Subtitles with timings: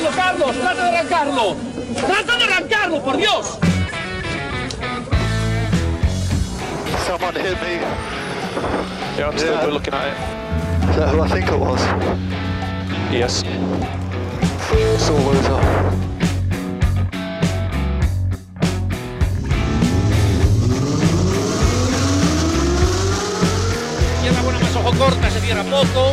[0.00, 0.56] arrancarlo, Carlos!
[0.56, 1.56] ¡Trata de arrancarlo!
[2.06, 3.58] ¡Trata de arrancarlo, por Dios!
[7.06, 7.80] Someone hit me.
[9.16, 9.66] Yeah, I'm still Yeah.
[9.66, 10.90] looking at it.
[10.90, 11.80] Is that who I think it was?
[13.10, 13.42] Yes.
[24.22, 26.12] Izquierda más ojo corta, se cierra poco.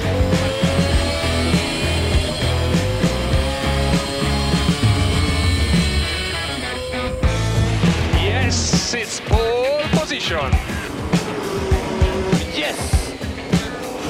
[12.55, 12.77] Yes!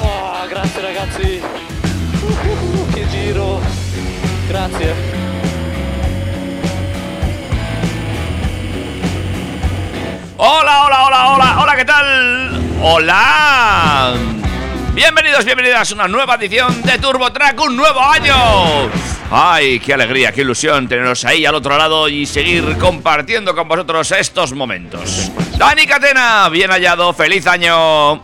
[0.00, 1.42] Oh, grazie ragazzi!
[1.42, 3.60] Uh, che giro!
[4.46, 4.94] Grazie!
[10.36, 12.62] Hola, hola, hola, hola, hola, ¿qué tal?
[12.80, 14.14] Hola.
[14.94, 18.36] Bienvenidos, bienvenidas a una nueva edición de Turbo Track, un nuevo año.
[19.28, 24.12] Ay, qué alegría, qué ilusión teneros ahí al otro lado y seguir compartiendo con vosotros
[24.12, 25.32] estos momentos.
[25.62, 28.20] Dani Catena, bien hallado, feliz año.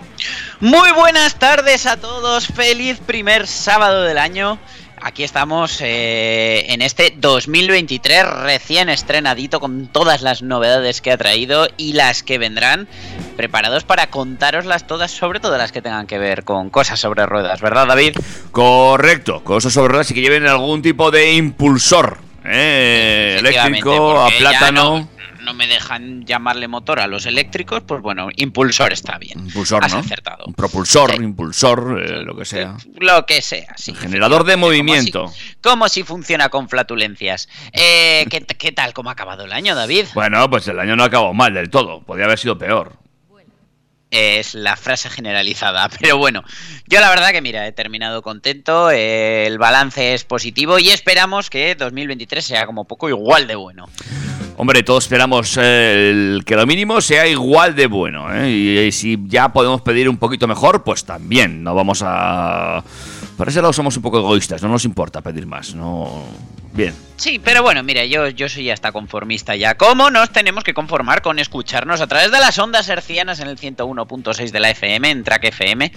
[0.59, 4.59] Muy buenas tardes a todos, feliz primer sábado del año.
[5.01, 11.69] Aquí estamos eh, en este 2023 recién estrenadito con todas las novedades que ha traído
[11.77, 12.89] y las que vendrán,
[13.37, 17.61] preparados para contároslas todas, sobre todo las que tengan que ver con cosas sobre ruedas,
[17.61, 18.17] ¿verdad David?
[18.51, 22.19] Correcto, cosas sobre ruedas y que lleven algún tipo de impulsor.
[22.45, 23.37] ¿eh?
[23.39, 25.09] Eléctrico, a plátano.
[25.49, 29.39] No, me dejan llamarle motor a los eléctricos, pues bueno, impulsor está bien.
[29.47, 30.01] Impulsor, Has ¿no?
[30.01, 30.45] acertado.
[30.47, 31.23] Un propulsor, Sí.
[31.23, 32.77] impulsor, eh, lo que sea.
[32.99, 33.95] Lo que sea, sí.
[33.95, 35.29] Generador de Como movimiento.
[35.29, 37.49] si- Como si funciona con flatulencias.
[37.73, 38.93] Eh, ¿qué, qué tal?
[38.93, 40.05] ¿Cómo ha acabado el año, David?
[40.13, 42.03] Bueno, pues el año no acabó mal del todo.
[42.03, 42.93] Podría haber sido peor.
[44.11, 45.89] Es la frase generalizada.
[46.01, 46.43] Pero bueno,
[46.87, 48.91] yo la verdad que mira, he terminado contento.
[48.91, 53.87] eh, el balance es positivo y esperamos que 2023 sea como poco igual de bueno.
[54.61, 58.27] Hombre, todos esperamos eh, el- que lo mínimo sea igual de bueno.
[58.35, 58.51] ¿eh?
[58.51, 61.63] Y, si ya podemos pedir un poquito mejor, pues también.
[61.63, 62.83] No vamos a.
[63.37, 64.61] Por ese lado somos un poco egoístas.
[64.61, 65.77] No nos importa pedir más.
[65.77, 66.25] No.
[66.73, 66.93] Bien.
[67.17, 69.77] Sí, pero bueno, mira, yo, yo soy hasta conformista ya.
[69.77, 73.59] ¿Cómo nos tenemos que conformar con escucharnos a través de las ondas hercianas en el
[73.59, 75.93] 101.6 de la FM, en Track FM?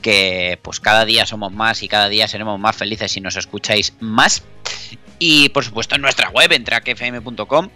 [0.00, 3.94] Que pues cada día somos más y cada día seremos más felices si nos escucháis
[3.98, 4.44] más.
[5.18, 7.68] Y por supuesto en nuestra web, en trackfm.com.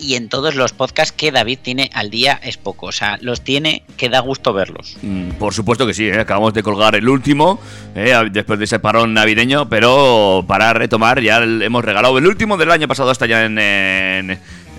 [0.00, 2.86] Y en todos los podcasts que David tiene al día es poco.
[2.86, 4.96] O sea, los tiene que da gusto verlos.
[5.02, 6.20] Mm, Por supuesto que sí, ¿eh?
[6.20, 7.58] acabamos de colgar el último
[7.96, 8.14] ¿eh?
[8.30, 12.86] después de ese parón navideño, pero para retomar ya hemos regalado el último del año
[12.86, 14.30] pasado, está ya en, en,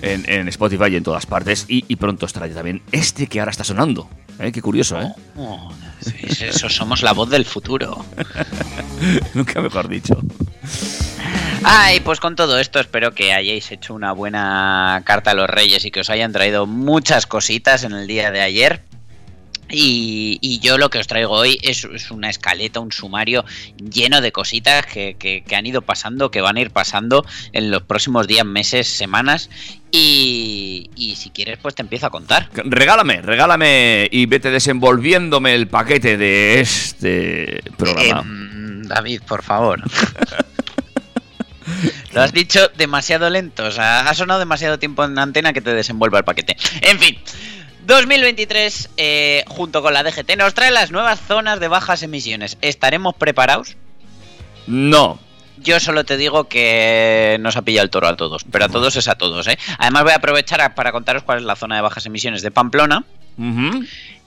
[0.02, 3.40] en- en Spotify y en todas partes, y, y pronto estará ya también este que
[3.40, 4.08] ahora está sonando.
[4.38, 4.50] ¿eh?
[4.52, 5.12] Qué curioso, ¿eh?
[5.36, 5.70] Oh,
[6.00, 6.14] sí,
[6.46, 8.06] eso somos la voz del futuro.
[9.34, 10.16] Nunca mejor dicho.
[11.62, 15.84] Ay, pues con todo esto espero que hayáis hecho una buena carta a los reyes
[15.84, 18.82] y que os hayan traído muchas cositas en el día de ayer.
[19.72, 23.44] Y, y yo lo que os traigo hoy es, es una escaleta, un sumario
[23.76, 27.70] lleno de cositas que, que- que han ido pasando, que van a ir pasando en
[27.70, 29.48] los próximos días, meses, semanas.
[29.92, 32.48] Y, y si quieres, pues te empiezo a contar.
[32.54, 38.22] Regálame, regálame y vete desenvolviéndome el paquete de este programa.
[38.22, 39.80] Em, David, por favor.
[42.12, 45.72] Lo has dicho demasiado lento, o sea, ha sonado demasiado tiempo en antena que te
[45.74, 46.56] desenvuelva el paquete.
[46.82, 47.16] En fin,
[47.86, 52.56] 2023, eh, junto con la DGT, nos trae las nuevas zonas de bajas emisiones.
[52.60, 53.76] ¿Estaremos preparados?
[54.66, 55.18] No.
[55.58, 58.96] Yo solo te digo que nos ha pillado el toro a todos, pero a todos
[58.96, 59.58] es a todos, ¿eh?
[59.78, 62.50] Además voy a aprovechar a- para contaros cuál es la zona de bajas emisiones de
[62.50, 63.04] Pamplona.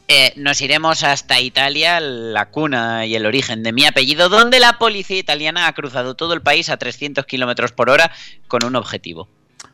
[0.09, 4.77] Eh, nos iremos hasta Italia, la cuna y el origen de mi apellido, donde la
[4.77, 8.11] policía italiana ha cruzado todo el país a 300 kilómetros por hora
[8.47, 9.29] con un objetivo: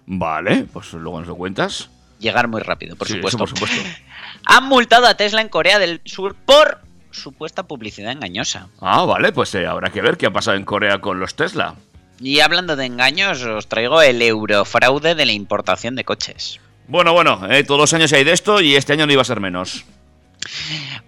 [0.05, 1.89] Vale, pues luego nos lo cuentas.
[2.19, 3.37] llegar muy rápido, por Sí, eso supuesto.
[3.39, 3.81] por supuesto.
[4.45, 6.79] Han multado a Tesla en Corea del Sur por
[7.11, 8.67] supuesta publicidad engañosa.
[8.81, 11.75] Ah, vale, pues eh, habrá que ver qué ha pasado en Corea con los Tesla.
[12.21, 16.59] Y hablando de engaños, os traigo el eurofraude de la importación de coches.
[16.87, 19.25] Bueno, bueno, eh, todos los años hay de esto y este año no iba a
[19.25, 19.85] ser menos.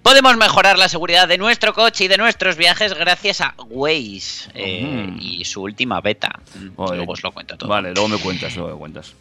[0.03, 5.07] Podemos mejorar la seguridad de nuestro coche y de nuestros viajes gracias a Waze eh,
[5.07, 5.17] Ujú.
[5.19, 6.39] y su última beta.
[6.55, 6.69] Mm.
[6.77, 7.69] Luego os lo cuento todo.
[7.69, 9.13] Vale, luego me cuentas, luego me cuentas.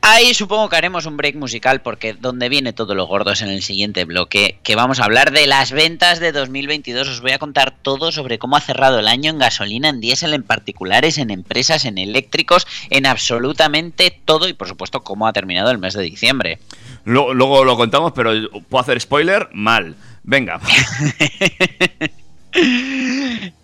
[0.00, 3.48] Ahí supongo que haremos un break musical porque donde viene todo lo gordo es en
[3.48, 7.08] el siguiente bloque, que vamos a hablar de las ventas de 2022.
[7.08, 10.34] Os voy a contar todo sobre cómo ha cerrado el año en gasolina, en diésel,
[10.34, 15.70] en particulares, en empresas, en eléctricos, en absolutamente todo y por supuesto cómo ha terminado
[15.72, 16.60] el mes de diciembre.
[17.04, 18.32] Luego, luego lo contamos, pero
[18.68, 19.94] puedo hacer spoiler mal.
[20.22, 20.60] Venga.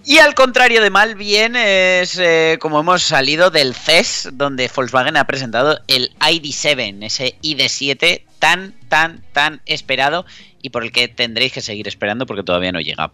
[0.04, 5.16] Y al contrario de mal, bien es eh, como hemos salido del CES, donde Volkswagen
[5.16, 10.26] ha presentado el ID7, ese ID7 tan, tan, tan esperado
[10.60, 13.10] y por el que tendréis que seguir esperando porque todavía no llega.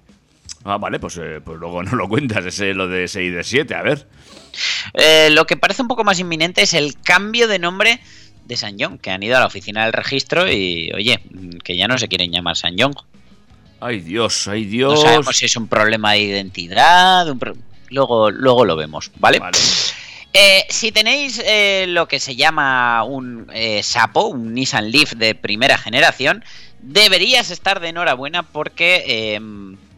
[0.65, 3.83] Ah, vale, pues, eh, pues luego no lo cuentas, ese, lo de ese ID7, a
[3.83, 4.07] ver.
[4.95, 8.01] Eh, lo que parece un poco más inminente es el cambio de nombre
[8.51, 11.21] de San John, que han ido a la oficina del registro y, oye,
[11.65, 12.93] que ya no se quieren llamar San John.
[13.81, 15.01] Ay Dios, ay No Dios.
[15.01, 17.55] sabemos si es un problema de identidad, un pro-
[17.89, 19.39] luego, luego lo vemos, ¿vale?
[19.39, 19.57] Vale.
[20.33, 25.35] Eh, si tenéis eh, lo que se llama un eh, Sapo, un Nissan Leaf de
[25.35, 26.45] primera generación,
[26.81, 29.41] deberías estar de enhorabuena porque eh,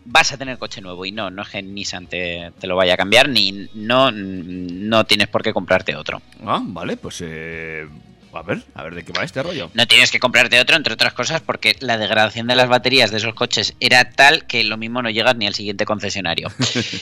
[0.05, 2.95] vas a tener coche nuevo y no, no es que Nissan te, te lo vaya
[2.95, 6.23] a cambiar ni no, no tienes por qué comprarte otro.
[6.47, 7.87] Ah, vale, pues eh,
[8.35, 9.71] a ver, a ver de qué va este rollo.
[9.75, 13.19] No tienes que comprarte otro, entre otras cosas, porque la degradación de las baterías de
[13.19, 16.51] esos coches era tal que lo mismo no llegas ni al siguiente concesionario.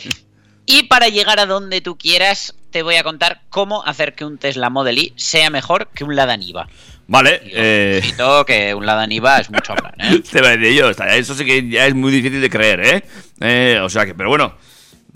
[0.66, 4.38] y para llegar a donde tú quieras, te voy a contar cómo hacer que un
[4.38, 6.68] Tesla Model Y sea mejor que un Lada Niva.
[7.06, 8.02] Vale, eh,
[8.46, 10.22] que un Lada Niva es mucho hablar, ¿eh?
[10.30, 13.04] te voy a decir yo, eso sí que ya es muy difícil de creer, ¿eh?
[13.40, 14.54] Eh, O sea que, pero bueno,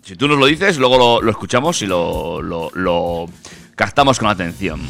[0.03, 3.27] si tú nos lo dices, luego lo, lo escuchamos y lo, lo, lo
[3.77, 4.81] captamos con atención.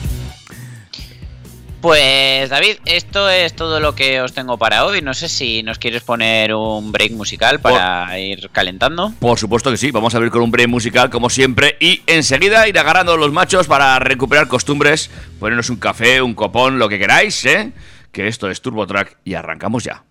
[1.85, 5.03] Pues David, esto es todo lo que os tengo para hoy.
[5.03, 9.13] No sé si nos quieres poner un break musical para ir calentando.
[9.19, 12.67] Por supuesto que sí, vamos a ver con un break musical como siempre y enseguida
[12.69, 17.45] ir agarrando los machos para recuperar costumbres, ponernos un café, un copón, lo que queráis,
[17.45, 17.73] ¿eh?
[18.13, 20.05] Que esto es Turbo Track y arrancamos ya.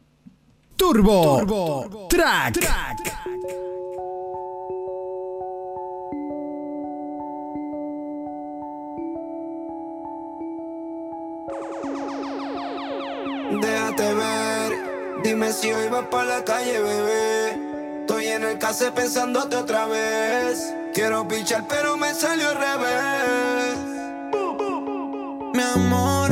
[0.78, 2.60] Turbo, Track.
[13.62, 18.00] Déjate ver, dime si hoy vas para la calle, bebé.
[18.02, 20.74] Estoy en el case pensándote otra vez.
[20.94, 23.78] Quiero pichar, pero me salió al revés.
[25.54, 26.32] Mi amor,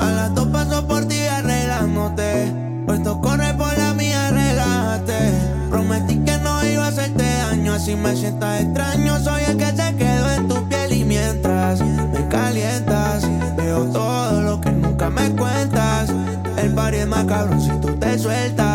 [0.00, 2.52] a las dos paso por ti arreglándote.
[2.86, 5.30] Puesto corre por la mía, relájate.
[5.68, 9.18] Prometí que no iba a hacerte daño, así me sientas extraño.
[9.20, 13.24] Soy el que se quedó en tu piel y mientras me calientas,
[13.56, 14.71] veo todo lo que
[17.12, 18.71] más si tú te sueltas.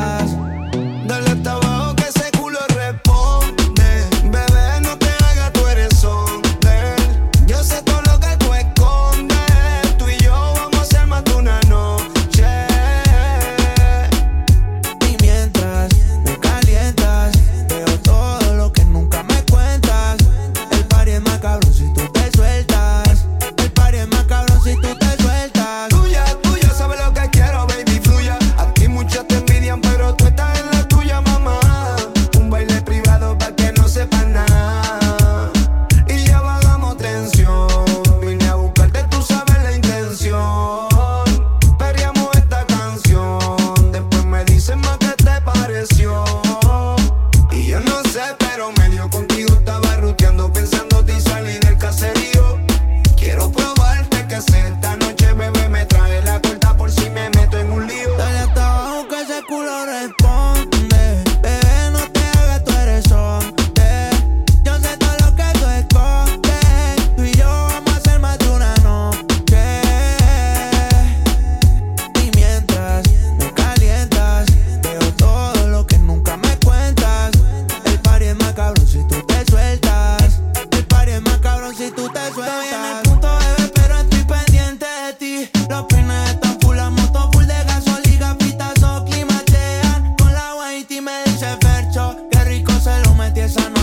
[93.37, 93.76] ti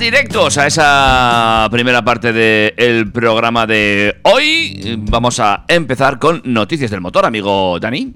[0.00, 4.96] directos a esa primera parte del programa de hoy.
[5.10, 8.14] Vamos a empezar con noticias del motor, amigo Dani.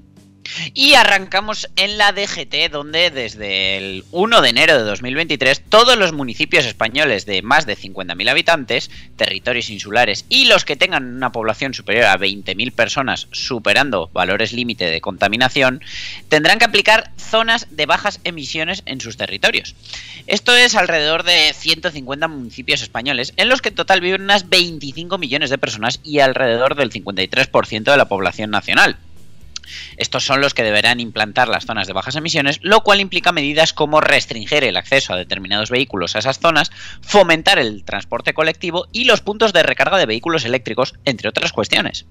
[0.73, 6.13] Y arrancamos en la DGT, donde desde el 1 de enero de 2023 todos los
[6.13, 11.73] municipios españoles de más de 50.000 habitantes, territorios insulares y los que tengan una población
[11.73, 15.81] superior a 20.000 personas superando valores límite de contaminación,
[16.29, 19.75] tendrán que aplicar zonas de bajas emisiones en sus territorios.
[20.27, 25.17] Esto es alrededor de 150 municipios españoles, en los que en total viven unas 25
[25.17, 28.97] millones de personas y alrededor del 53% de la población nacional.
[29.97, 33.73] Estos son los que deberán implantar las zonas de bajas emisiones, lo cual implica medidas
[33.73, 39.05] como restringir el acceso a determinados vehículos a esas zonas, fomentar el transporte colectivo y
[39.05, 42.05] los puntos de recarga de vehículos eléctricos, entre otras cuestiones.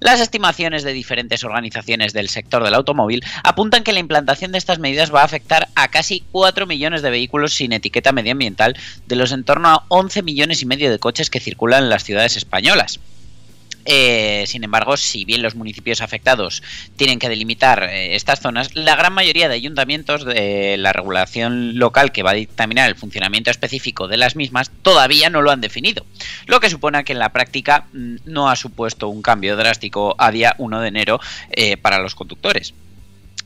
[0.00, 4.78] Las estimaciones de diferentes organizaciones del sector del automóvil apuntan que la implantación de estas
[4.78, 8.76] medidas va a afectar a casi 4 millones de vehículos sin etiqueta medioambiental
[9.06, 12.04] de los en torno a 11 millones y medio de coches que circulan en las
[12.04, 13.00] ciudades españolas.
[13.86, 16.62] Eh, sin embargo, si bien los municipios afectados
[16.96, 22.12] tienen que delimitar eh, estas zonas, la gran mayoría de ayuntamientos de la regulación local
[22.12, 26.04] que va a dictaminar el funcionamiento específico de las mismas todavía no lo han definido,
[26.46, 30.30] lo que supone que en la práctica mm, no ha supuesto un cambio drástico a
[30.30, 32.74] día 1 de enero eh, para los conductores.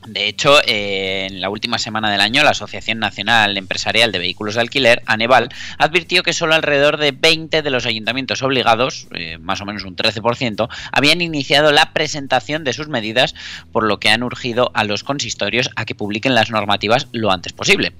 [0.06, 4.54] De hecho, eh, en la última semana del año, la Asociación Nacional Empresarial de Vehículos
[4.54, 9.60] de Alquiler, ANEVAL, advirtió que solo alrededor de 20 de los ayuntamientos obligados, eh, más
[9.60, 13.34] o menos un 13%, habían iniciado la presentación de sus medidas,
[13.72, 17.52] por lo que han urgido a los consistorios a que publiquen las normativas lo antes
[17.52, 17.92] posible.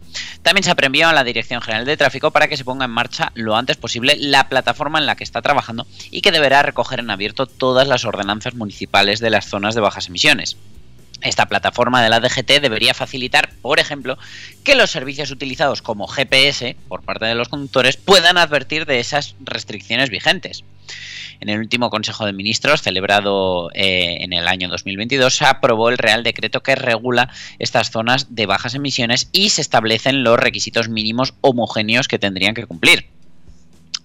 [0.43, 3.31] También se apremió a la Dirección General de Tráfico para que se ponga en marcha
[3.35, 7.11] lo antes posible la plataforma en la que está trabajando y que deberá recoger en
[7.11, 10.57] abierto todas las ordenanzas municipales de las zonas de bajas emisiones.
[11.23, 14.17] Esta plataforma de la DGT debería facilitar, por ejemplo,
[14.65, 19.35] que los servicios utilizados como GPS por parte de los conductores puedan advertir de esas
[19.41, 20.65] restricciones vigentes.
[21.41, 25.99] En el último Consejo de Ministros, celebrado eh, en el año 2022, se aprobó el
[25.99, 31.35] Real Decreto que regula estas zonas de bajas emisiones y se establecen los requisitos mínimos
[31.41, 33.07] homogéneos que tendrían que cumplir.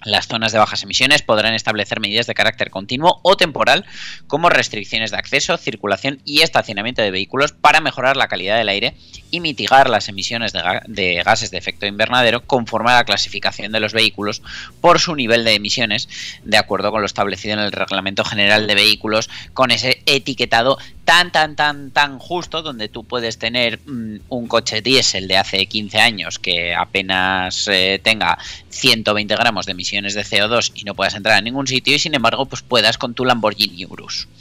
[0.05, 3.85] Las zonas de bajas emisiones podrán establecer medidas de carácter continuo o temporal,
[4.27, 8.95] como restricciones de acceso, circulación y estacionamiento de vehículos para mejorar la calidad del aire
[9.31, 13.93] y mitigar las emisiones de, gases de efecto invernadero conforme a la clasificación de los
[13.93, 14.43] vehículos
[14.79, 16.07] por su nivel de emisiones,
[16.43, 21.31] de acuerdo con lo establecido en el Reglamento General de Vehículos, con ese etiquetado tan,
[21.31, 25.99] tan, tan, tan justo, donde tú puedes tener mm, un coche diésel de hace 15
[25.99, 28.37] años que apenas eh, tenga
[28.69, 32.15] 120 gramos de emisiones de CO2 y no puedas entrar a ningún sitio y sin
[32.15, 34.27] embargo pues puedas con tu Lamborghini Urus.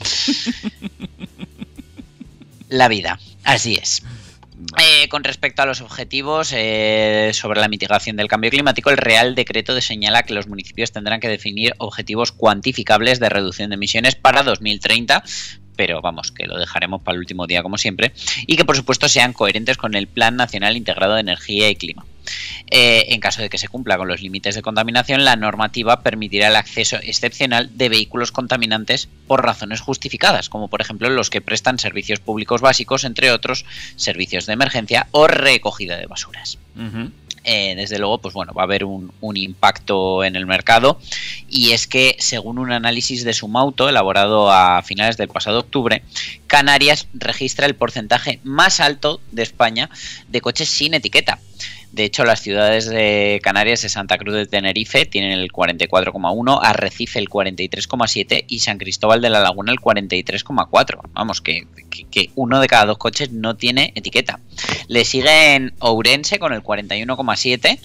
[2.68, 4.02] La vida, así es.
[4.78, 9.34] Eh, con respecto a los objetivos eh, sobre la mitigación del cambio climático, el Real
[9.34, 14.42] Decreto señala que los municipios tendrán que definir objetivos cuantificables de reducción de emisiones para
[14.42, 15.22] 2030
[15.76, 18.12] pero vamos, que lo dejaremos para el último día como siempre,
[18.46, 22.04] y que por supuesto sean coherentes con el Plan Nacional Integrado de Energía y Clima.
[22.70, 26.48] Eh, en caso de que se cumpla con los límites de contaminación, la normativa permitirá
[26.48, 31.78] el acceso excepcional de vehículos contaminantes por razones justificadas, como por ejemplo los que prestan
[31.78, 33.64] servicios públicos básicos, entre otros
[33.96, 36.58] servicios de emergencia o recogida de basuras.
[37.44, 40.98] Eh, desde luego, pues bueno, va a haber un, impacto en el mercado.
[41.48, 46.02] Y es que, según un análisis de Sumauto elaborado a finales del pasado octubre,
[46.46, 49.90] Canarias registra el porcentaje más alto de España
[50.28, 51.38] de coches sin etiqueta.
[51.94, 57.20] De hecho, las ciudades de Canarias de Santa Cruz de Tenerife tienen el 44,1, Arrecife
[57.20, 60.98] el 43,7 y San Cristóbal de la Laguna el 43,4.
[61.12, 61.68] Vamos, que,
[62.10, 64.40] que, uno de cada dos coches no tiene etiqueta.
[64.88, 67.78] Le siguen Ourense con el 41,7,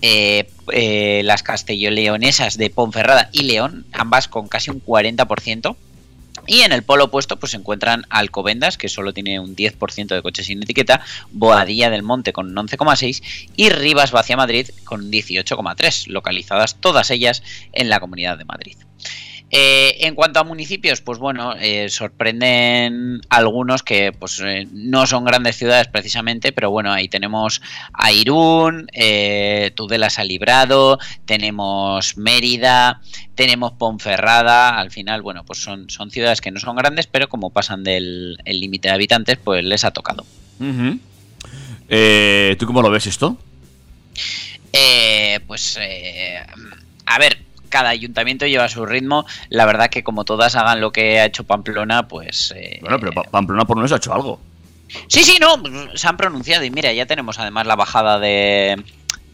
[0.00, 5.74] eh, eh, las castello-leonesas de Ponferrada y León, ambas con casi un 40%.
[6.46, 10.22] Y en el polo opuesto pues se encuentran Alcobendas, que solo tiene un 10% de
[10.22, 13.22] coches sin etiqueta, Boadilla del Monte con un 11,6
[13.56, 18.76] y Rivas Vacia Madrid con un 18,3, localizadas todas ellas en la Comunidad de Madrid.
[19.52, 25.24] Eh, en cuanto a municipios, pues bueno, eh, sorprenden algunos que pues eh, no son
[25.24, 27.62] grandes ciudades precisamente, pero bueno, ahí tenemos
[27.92, 28.88] a Irún,
[29.76, 33.00] Tudela ha librado, tenemos Mérida,
[33.36, 37.50] tenemos Ponferrada, al final, bueno, pues son, son ciudades que no son grandes, pero como
[37.50, 40.26] pasan del límite de habitantes, pues les ha tocado.
[40.58, 43.38] ¿Tú cómo lo ves esto?
[45.46, 45.78] pues,
[47.06, 47.45] a ver,
[47.76, 49.26] cada ayuntamiento lleva su ritmo.
[49.50, 52.54] La verdad que como todas hagan lo que ha hecho Pamplona, pues...
[52.56, 54.40] eh, Bueno, pero Pa- Pamplona por lo menos ha hecho algo.
[55.08, 55.62] Sí, sí, no,
[55.94, 58.82] se han pronunciado y mira, ya tenemos además la bajada de,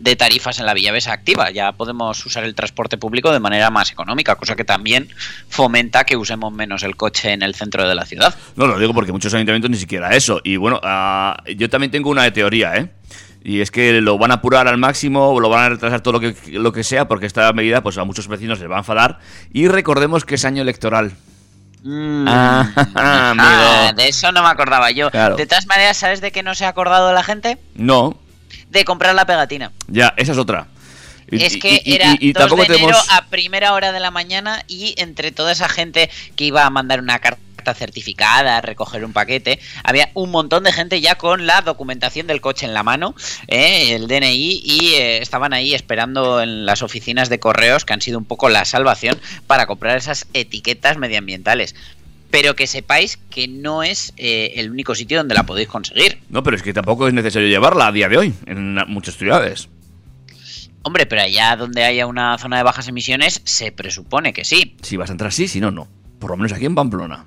[0.01, 1.51] de tarifas en la Villavesa activa.
[1.53, 5.09] Ya podemos usar el transporte público de manera más económica, cosa que también
[5.49, 8.35] fomenta que usemos menos el coche en el centro de la ciudad.
[8.57, 10.41] No, lo digo porque muchos ayuntamientos ni siquiera eso.
[10.43, 12.89] Y bueno, ah, yo también tengo una teoría, ¿eh?
[13.45, 16.21] Y es que lo van a apurar al máximo, lo van a retrasar todo lo
[16.21, 19.19] que, lo que sea, porque esta medida pues a muchos vecinos les va a enfadar.
[19.53, 21.13] Y recordemos que es año electoral.
[21.83, 22.25] Mm.
[22.29, 23.97] Ah, Ah, amigo.
[24.03, 25.11] de eso no me acordaba yo.
[25.11, 25.35] Claro.
[25.37, 27.59] De todas maneras, ¿sabes de qué no se ha acordado la gente?
[27.75, 28.17] No,
[28.71, 29.73] De comprar la pegatina.
[29.89, 30.67] ya, esa es otra.
[31.31, 33.91] Y- es que y- era y- y 2 tampoco de enero tenemos- a primera hora
[33.91, 37.41] de la mañana y entre toda esa gente que iba a mandar una carta
[37.75, 42.67] certificada, recoger un paquete, había un montón de gente ya con la documentación del coche
[42.67, 43.15] en la mano,
[43.49, 43.95] ¿eh?
[43.95, 48.19] el DNI, y eh, estaban ahí esperando en las oficinas de correos, que han sido
[48.19, 51.75] un poco la salvación, para comprar esas etiquetas medioambientales.
[52.31, 56.23] Pero que sepáis que no es eh, el único sitio donde la podéis conseguir.
[56.31, 59.69] No, pero es que tampoco es necesario llevarla a día de hoy en muchas ciudades.
[60.83, 64.77] Hombre, pero allá donde haya una zona de bajas emisiones, se presupone que sí.
[64.83, 65.89] Si vas a entrar sí, si no, no.
[66.19, 67.27] Por lo menos aquí en Pamplona.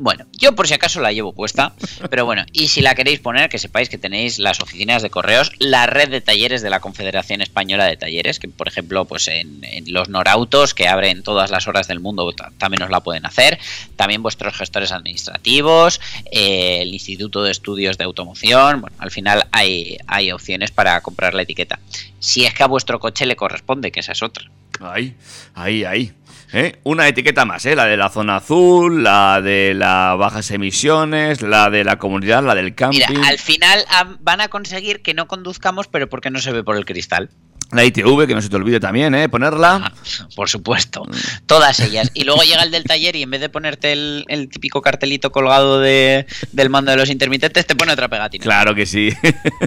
[0.00, 1.74] Bueno, yo por si acaso la llevo puesta,
[2.08, 5.50] pero bueno, y si la queréis poner, que sepáis que tenéis las oficinas de correos,
[5.58, 9.60] la red de talleres de la Confederación Española de Talleres, que por ejemplo, pues en,
[9.88, 13.58] los Norautos, que abren todas las horas del mundo, ta- también os la pueden hacer,
[13.96, 19.98] también vuestros gestores administrativos, eh, el Instituto de Estudios de Automoción, bueno, al final hay,
[20.06, 21.80] hay opciones para comprar la etiqueta.
[22.20, 24.44] Si es que a vuestro coche le corresponde, que esa es otra.
[24.80, 25.16] Ahí,
[25.54, 26.12] ahí, ahí.
[26.52, 26.78] ¿Eh?
[26.84, 27.76] Una etiqueta más, ¿eh?
[27.76, 32.54] La de la zona azul, la de las bajas emisiones, la de la comunidad, la
[32.54, 33.00] del camping.
[33.08, 33.84] Mira, al final
[34.20, 37.30] van a conseguir que no conduzcamos, pero porque no se ve por el cristal.
[37.70, 39.28] La ITV, que no se te olvide también, ¿eh?
[39.28, 39.92] Ponerla.
[40.34, 41.06] Por supuesto,
[41.44, 42.10] todas ellas.
[42.14, 45.30] Y luego llega el del taller y en vez de ponerte el, el típico cartelito
[45.30, 48.42] colgado de, del mando de los intermitentes, te pone otra pegatina.
[48.42, 49.12] Claro que sí.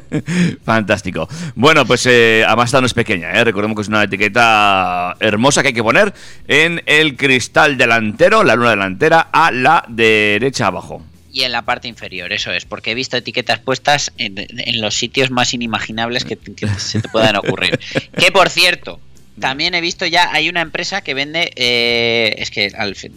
[0.65, 1.29] Fantástico.
[1.53, 3.43] Bueno, pues eh, además esta no es pequeña, ¿eh?
[3.43, 6.11] Recordemos que es una etiqueta hermosa que hay que poner
[6.47, 11.03] en el cristal delantero, la luna delantera, a la derecha abajo.
[11.31, 14.95] Y en la parte inferior, eso es, porque he visto etiquetas puestas en, en los
[14.95, 17.79] sitios más inimaginables que, que se te puedan ocurrir.
[18.17, 18.99] Que por cierto,
[19.39, 23.15] también he visto ya, hay una empresa que vende, eh, es que al fin,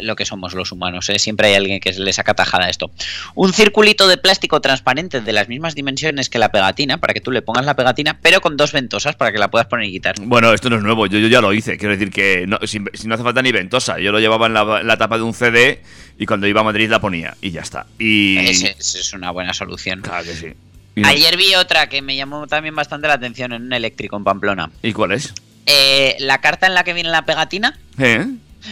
[0.00, 1.18] lo que somos los humanos, ¿eh?
[1.18, 2.90] siempre hay alguien que le saca tajada a esto.
[3.34, 7.30] Un circulito de plástico transparente de las mismas dimensiones que la pegatina, para que tú
[7.30, 10.14] le pongas la pegatina, pero con dos ventosas para que la puedas poner y quitar.
[10.20, 11.76] Bueno, esto no es nuevo, yo, yo ya lo hice.
[11.76, 13.98] Quiero decir que no, si, si no hace falta ni ventosa.
[13.98, 15.82] Yo lo llevaba en la, en la tapa de un CD
[16.18, 17.86] y cuando iba a Madrid la ponía y ya está.
[17.98, 18.38] Y.
[18.38, 20.00] Esa es, una buena solución.
[20.00, 20.46] Claro que sí.
[20.94, 24.24] No- Ayer vi otra que me llamó también bastante la atención en un eléctrico en
[24.24, 24.70] Pamplona.
[24.82, 25.32] ¿Y cuál es?
[25.66, 28.26] Eh, la carta en la que viene la pegatina, ¿Eh?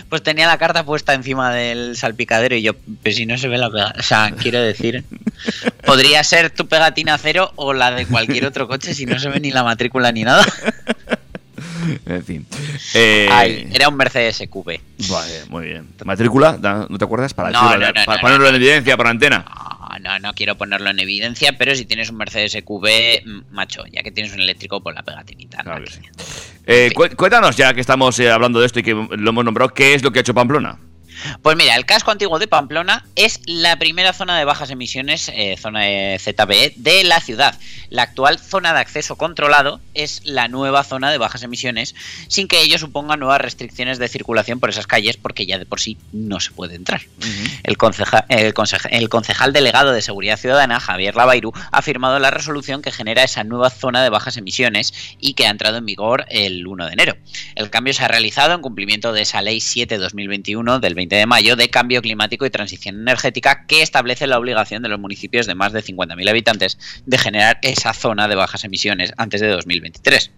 [0.08, 3.58] Pues tenía la carta puesta encima del salpicadero y yo, pues si no se ve
[3.58, 5.04] la pegatina, o sea, quiero decir,
[5.84, 9.40] podría ser tu pegatina cero o la de cualquier otro coche si no se ve
[9.40, 10.44] ni la matrícula ni nada.
[12.06, 12.46] En fin.
[12.94, 14.80] Eh, Ay, era un Mercedes QB.
[15.08, 15.88] Vale, muy bien.
[16.04, 16.58] ¿Matrícula?
[16.88, 17.34] ¿No te acuerdas?
[17.34, 19.44] Para, No, decirlo, no, no, para ponerlo en evidencia por antena.
[19.98, 24.02] No, no, quiero ponerlo en evidencia, pero si tienes un Mercedes QB, mm, macho, ya
[24.02, 25.62] que tienes un eléctrico, pues la pegatinita.
[25.62, 26.12] Claro navideña.
[26.66, 29.94] Eh, cuéntanos, ya que estamos eh, hablando de esto y que lo hemos nombrado, ¿qué
[29.94, 30.78] es lo que ha hecho Pamplona?
[31.42, 35.56] Pues mira, el casco antiguo de Pamplona es la primera zona de bajas emisiones, eh,
[35.58, 37.58] zona de ZBE, de la ciudad.
[37.90, 41.94] La actual zona de acceso controlado es la nueva zona de bajas emisiones,
[42.28, 45.80] sin que ello suponga nuevas restricciones de circulación por esas calles, porque ya de por
[45.80, 47.00] sí no se puede entrar.
[47.64, 52.30] El, conceja- el conceja- el concejal delegado de Seguridad Ciudadana, Javier Lavairu, ha firmado la
[52.30, 56.26] resolución que genera esa nueva zona de bajas emisiones y que ha entrado en vigor
[56.28, 57.16] el 1 de enero.
[57.56, 61.56] El cambio se ha realizado en cumplimiento de esa Ley 7-2021 del 20 de mayo
[61.56, 65.72] de Cambio Climático y Transición Energética que establece la obligación de los municipios de más
[65.72, 70.30] de 50.000 habitantes de generar esa zona de bajas emisiones antes de 2023.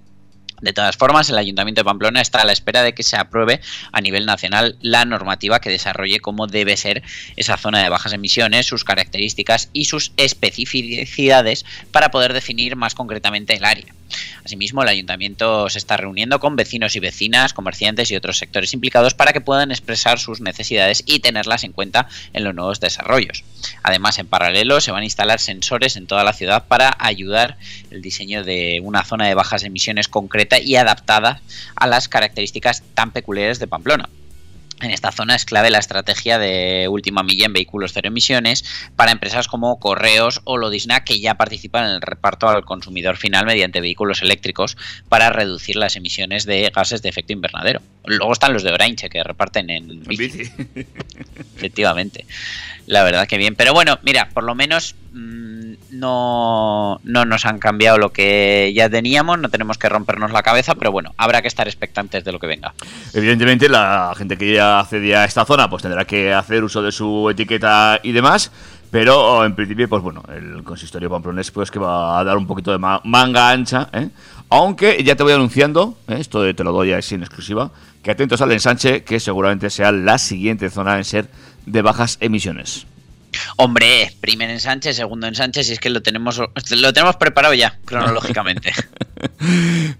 [0.62, 3.60] De todas formas, el Ayuntamiento de Pamplona está a la espera de que se apruebe
[3.92, 7.02] a nivel nacional la normativa que desarrolle cómo debe ser
[7.36, 13.54] esa zona de bajas emisiones, sus características y sus especificidades para poder definir más concretamente
[13.54, 13.92] el área.
[14.44, 19.14] Asimismo, el ayuntamiento se está reuniendo con vecinos y vecinas, comerciantes y otros sectores implicados
[19.14, 23.44] para que puedan expresar sus necesidades y tenerlas en cuenta en los nuevos desarrollos.
[23.82, 27.56] Además, en paralelo, se van a instalar sensores en toda la ciudad para ayudar
[27.90, 31.40] el diseño de una zona de bajas emisiones concreta y adaptada
[31.76, 34.08] a las características tan peculiares de Pamplona.
[34.82, 38.64] En esta zona es clave la estrategia de última milla en vehículos cero emisiones
[38.96, 43.46] para empresas como Correos o Lodisna que ya participan en el reparto al consumidor final
[43.46, 44.76] mediante vehículos eléctricos
[45.08, 47.80] para reducir las emisiones de gases de efecto invernadero.
[48.04, 50.42] Luego están los de Orange que reparten en bici,
[51.56, 52.26] efectivamente.
[52.86, 53.54] La verdad que bien.
[53.54, 55.41] Pero bueno, mira, por lo menos mm,
[56.02, 60.74] no, no nos han cambiado lo que ya teníamos, no tenemos que rompernos la cabeza,
[60.74, 62.74] pero bueno, habrá que estar expectantes de lo que venga.
[63.14, 66.92] Evidentemente, la gente que ya accedía a esta zona pues tendrá que hacer uso de
[66.92, 68.50] su etiqueta y demás.
[68.90, 72.72] Pero en principio, pues bueno, el consistorio pamplonés pues que va a dar un poquito
[72.72, 74.10] de ma- manga ancha, ¿eh?
[74.50, 76.16] Aunque ya te voy anunciando, ¿eh?
[76.18, 77.70] esto te lo doy así en exclusiva,
[78.02, 81.30] que atentos al ensanche, que seguramente sea la siguiente zona en ser
[81.64, 82.86] de bajas emisiones.
[83.56, 88.72] Hombre, primer ensanche, segundo ensanche, si es que lo tenemos, lo tenemos preparado ya, cronológicamente.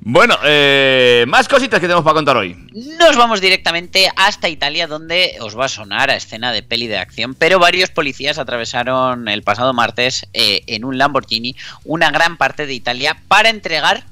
[0.01, 2.57] Bueno, eh, más cositas que tenemos para contar hoy.
[2.99, 6.99] Nos vamos directamente hasta Italia, donde os va a sonar a escena de peli de
[6.99, 12.67] acción, pero varios policías atravesaron el pasado martes eh, en un Lamborghini una gran parte
[12.67, 14.05] de Italia para entregar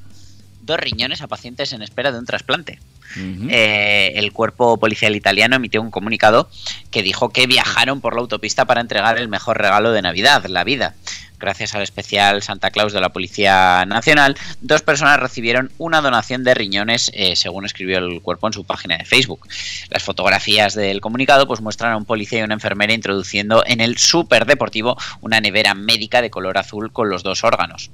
[0.63, 2.79] dos riñones a pacientes en espera de un trasplante.
[3.17, 6.49] Eh, el cuerpo policial italiano emitió un comunicado
[6.91, 10.65] que dijo que viajaron por la autopista para entregar el mejor regalo de Navidad, la
[10.65, 10.95] vida.
[11.41, 16.53] Gracias al especial Santa Claus de la Policía Nacional, dos personas recibieron una donación de
[16.53, 19.49] riñones, eh, según escribió el cuerpo en su página de Facebook.
[19.89, 23.97] Las fotografías del comunicado pues, muestran a un policía y una enfermera introduciendo en el
[23.97, 27.91] superdeportivo una nevera médica de color azul con los dos órganos.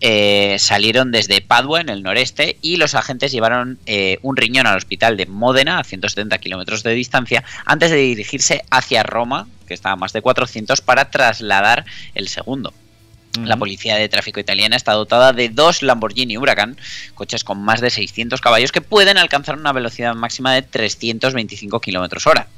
[0.00, 4.78] Eh, salieron desde Padua, en el noreste, y los agentes llevaron eh, un riñón al
[4.78, 9.92] hospital de Módena, a 170 kilómetros de distancia, antes de dirigirse hacia Roma, que está
[9.92, 12.72] a más de 400, para trasladar el segundo.
[13.44, 16.76] La policía de tráfico italiana está dotada de dos Lamborghini Huracan,
[17.14, 22.26] coches con más de 600 caballos que pueden alcanzar una velocidad máxima de 325 kilómetros
[22.26, 22.48] hora.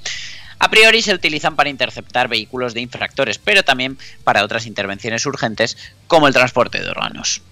[0.58, 5.76] A priori se utilizan para interceptar vehículos de infractores, pero también para otras intervenciones urgentes
[6.06, 7.42] como el transporte de órganos.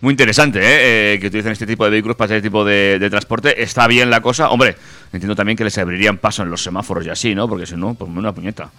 [0.00, 1.14] Muy interesante ¿eh?
[1.14, 3.62] Eh, que utilicen este tipo de vehículos para este tipo de, de transporte.
[3.62, 4.50] Está bien la cosa.
[4.50, 4.76] Hombre,
[5.12, 7.48] entiendo también que les abrirían paso en los semáforos y así, ¿no?
[7.48, 8.70] Porque si no, pues una puñeta.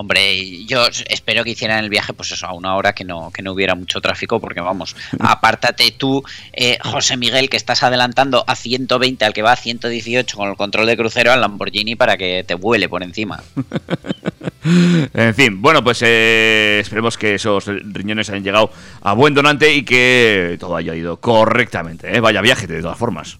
[0.00, 3.42] Hombre, yo espero que hicieran el viaje, pues eso, a una hora que no, que
[3.42, 8.54] no hubiera mucho tráfico, porque vamos, apártate tú, eh, José Miguel, que estás adelantando a
[8.54, 12.44] 120 al que va a 118 con el control de crucero al Lamborghini para que
[12.46, 13.42] te vuele por encima.
[15.14, 18.70] En fin, bueno, pues eh, esperemos que esos riñones hayan llegado
[19.02, 22.14] a buen donante y que todo haya ido correctamente.
[22.16, 22.20] ¿eh?
[22.20, 23.38] Vaya viaje, de todas formas.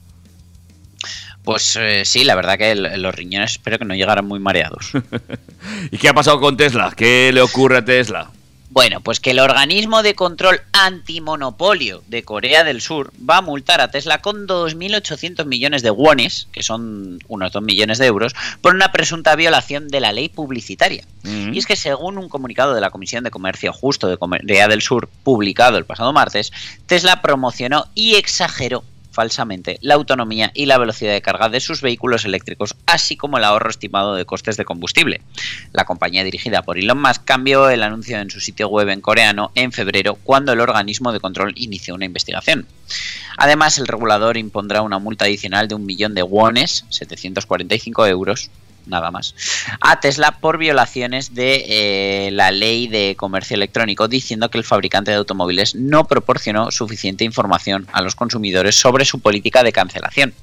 [1.44, 4.92] Pues eh, sí, la verdad que el- los riñones espero que no llegaran muy mareados.
[5.90, 6.92] ¿Y qué ha pasado con Tesla?
[6.96, 8.31] ¿Qué le ocurre a Tesla?
[8.70, 13.81] Bueno, pues que el organismo de control antimonopolio de Corea del Sur va a multar
[13.81, 18.74] a Tesla con 2.800 millones de wones, que son unos 2 millones de euros, por
[18.74, 21.04] una presunta violación de la ley publicitaria.
[21.22, 21.54] Mm.
[21.54, 24.83] Y es que según un comunicado de la Comisión de Comercio Justo de Corea del
[24.83, 26.52] Sur, publicado el pasado martes,
[26.87, 28.85] Tesla promocionó y exageró
[29.18, 33.42] falsamente la autonomía y la velocidad de carga de sus vehículos eléctricos, así como el
[33.42, 35.22] ahorro estimado de costes de combustible.
[35.72, 39.50] La compañía dirigida por Elon Musk cambió el anuncio en su sitio web en coreano
[39.57, 42.68] en febrero, cuando el organismo de control inició una investigación.
[43.37, 48.50] Además, el regulador impondrá una multa adicional de un millón de wones, 745 euros,
[48.88, 49.35] nada más,
[49.81, 55.11] a Tesla por violaciones de eh, la ley de comercio electrónico, diciendo que el fabricante
[55.11, 60.35] de automóviles no proporcionó suficiente información a los consumidores sobre su política de cancelación.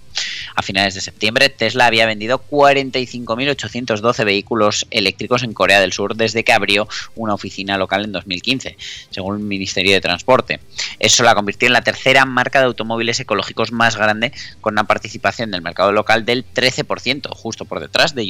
[0.55, 6.43] A finales de septiembre, Tesla había vendido 45.812 vehículos eléctricos en Corea del Sur desde
[6.43, 8.77] que abrió una oficina local en 2015,
[9.10, 10.60] según el Ministerio de Transporte.
[10.99, 14.31] Eso la convirtió en la tercera marca de automóviles ecológicos más grande,
[14.62, 18.25] con una participación del mercado local del 13%, justo por detrás de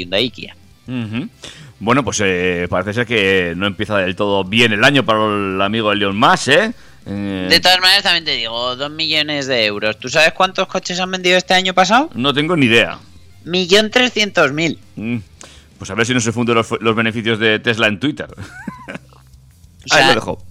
[0.88, 1.30] Ujú.
[1.80, 5.62] Bueno, pues eh, parece ser que no empieza del todo bien el año para el
[5.62, 6.72] amigo Leon Musk, ¿eh?
[7.08, 10.00] Eh, De todas maneras, también te digo, 2 millones de euros.
[10.00, 12.10] ¿Tú sabes cuántos coches han vendido este año pasado?
[12.16, 13.00] no tengo ni idea.
[13.44, 14.80] Millón trescientos mil.
[14.96, 15.18] Mm.
[15.78, 18.28] Pues a ver si no se funden los, los beneficios de Tesla en Twitter.
[19.86, 20.44] sea, Ahí lo dejo.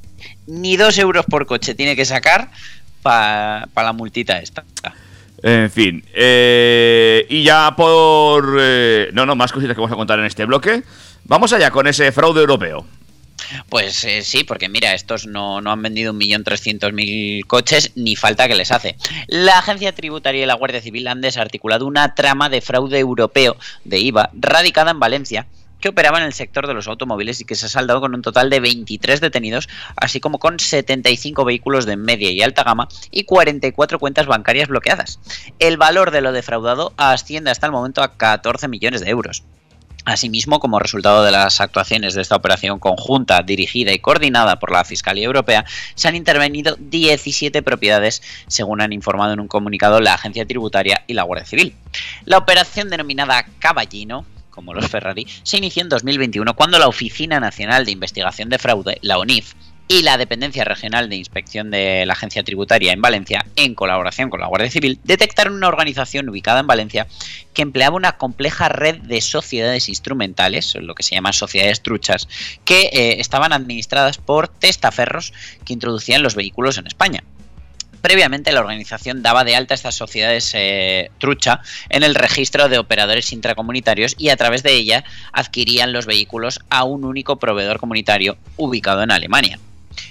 [0.47, 2.51] Ni dos euros por coche tiene que sacar
[3.03, 4.65] para la multita esta.
[5.47, 6.03] En fin.
[6.15, 8.57] eh, y ya por...
[8.59, 10.83] eh, no, no, más cositas que vamos a contar en este bloque.
[11.25, 12.87] Vamos allá con ese fraude europeo.
[13.69, 17.93] Pues eh, sí, porque mira, estos no, no han vendido un millón trescientos mil coches,
[17.95, 18.97] ni falta que les hace.
[19.27, 23.99] La Agencia Tributaria y la Guardia Civil han desarticulado una trama de fraude europeo de
[23.99, 25.47] IVA radicada en Valencia
[25.85, 28.23] que operaba en el sector de los automóviles y que se ha saldado con un
[28.23, 33.25] total de 23 detenidos, así como con 75 vehículos de media y alta gama y
[33.25, 35.21] 44 cuentas bancarias bloqueadas.
[35.59, 39.43] El valor de lo defraudado asciende hasta el momento a 14 millones de euros.
[40.07, 44.87] Asimismo, como resultado de las actuaciones de esta operación conjunta, dirigida y coordinada por la
[44.87, 45.67] Fiscalía Europea,
[45.97, 51.13] se han intervenido 17 propiedades, según han informado en un comunicado la Agencia Tributaria y
[51.13, 51.75] la Guardia Civil.
[52.25, 57.85] La operación denominada Caballino como los Ferrari, se inició en 2021 cuando la Oficina Nacional
[57.85, 59.55] de Investigación de Fraude, la ONIF,
[59.87, 64.41] y la Dependencia Regional de Inspección de la Agencia Tributaria en Valencia, en colaboración con
[64.41, 67.07] la Guardia Civil, detectaron una organización ubicada en Valencia
[67.53, 72.29] que empleaba una compleja red de sociedades instrumentales, lo que se llaman sociedades truchas,
[72.65, 75.35] que eh, estaban administradas por testaferros
[75.67, 77.23] que introducían los vehículos en España.
[78.05, 83.33] Previamente la organización daba de alta estas sociedades eh, trucha en el registro de operadores
[83.33, 89.03] intracomunitarios y a través de ella adquirían los vehículos a un único proveedor comunitario ubicado
[89.03, 89.59] en Alemania.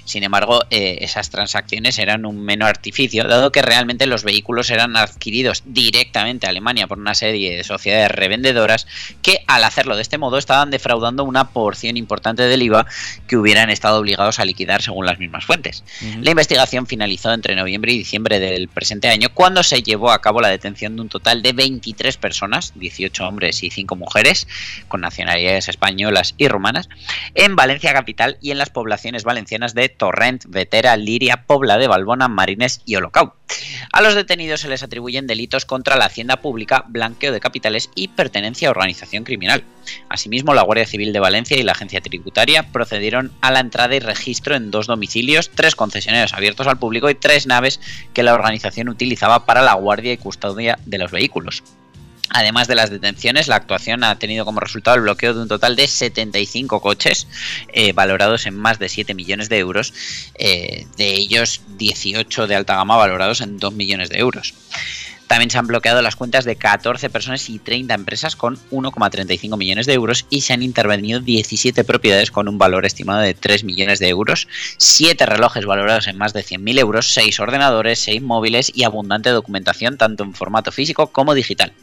[0.05, 4.97] Sin embargo, eh, esas transacciones eran un menor artificio, dado que realmente los vehículos eran
[4.97, 8.85] adquiridos directamente a Alemania por una serie de sociedades revendedoras
[9.21, 12.85] que al hacerlo de este modo estaban defraudando una porción importante del IVA
[13.27, 15.83] que hubieran estado obligados a liquidar según las mismas fuentes.
[16.21, 20.41] La investigación finalizó entre noviembre y diciembre del presente año cuando se llevó a cabo
[20.41, 24.47] la detención de un total de 23 personas, 18 hombres y 5 mujeres,
[24.87, 26.89] con nacionalidades españolas y rumanas,
[27.35, 32.27] en Valencia capital y en las poblaciones valencianas de Torrent, Vetera, Liria, Pobla de Balbona,
[32.27, 33.33] Marines y Olocau.
[33.91, 38.07] A los detenidos se les atribuyen delitos contra la hacienda pública, blanqueo de capitales y
[38.07, 39.63] pertenencia a organización criminal.
[40.09, 43.99] Asimismo, la Guardia Civil de Valencia y la Agencia Tributaria procedieron a la entrada y
[43.99, 47.79] registro en dos domicilios, tres concesionarios abiertos al público y tres naves
[48.13, 51.63] que la organización utilizaba para la guardia y custodia de los vehículos.
[52.29, 55.75] Además de las detenciones, la actuación ha tenido como resultado el bloqueo de un total
[55.75, 57.27] de 75 coches
[57.67, 59.93] eh, valorados en más de 7 millones de euros,
[60.35, 64.53] eh, de ellos 18 de alta gama valorados en 2 millones de euros.
[65.33, 69.87] También se han bloqueado las cuentas de 14 personas y 30 empresas con 1,35 millones
[69.87, 73.97] de euros y se han intervenido 17 propiedades con un valor estimado de 3 millones
[73.97, 78.83] de euros, 7 relojes valorados en más de 100.000 euros, 6 ordenadores, 6 móviles y
[78.83, 81.73] abundante documentación tanto en formato físico como digital.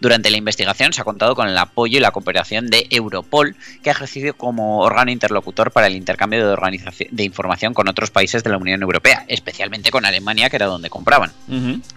[0.00, 3.90] Durante la investigación se ha contado con el apoyo y la cooperación de Europol, que
[3.90, 8.42] ha ejercido como órgano interlocutor para el intercambio de, organización, de información con otros países
[8.42, 11.30] de la Unión Europea, especialmente con Alemania, que era donde compraban.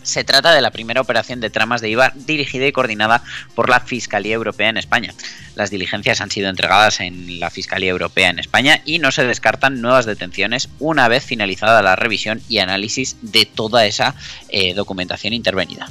[0.04, 3.24] Se trata de la primera operación de tramas de IVA dirigida y coordinada
[3.56, 5.14] por la Fiscalía Europea en España.
[5.56, 9.82] Las diligencias han sido entregadas en la Fiscalía Europea en España y no se descartan
[9.82, 14.16] nuevas detenciones una vez finalizada la revisión y análisis de toda esa
[14.50, 15.88] eh, documentación intervenida.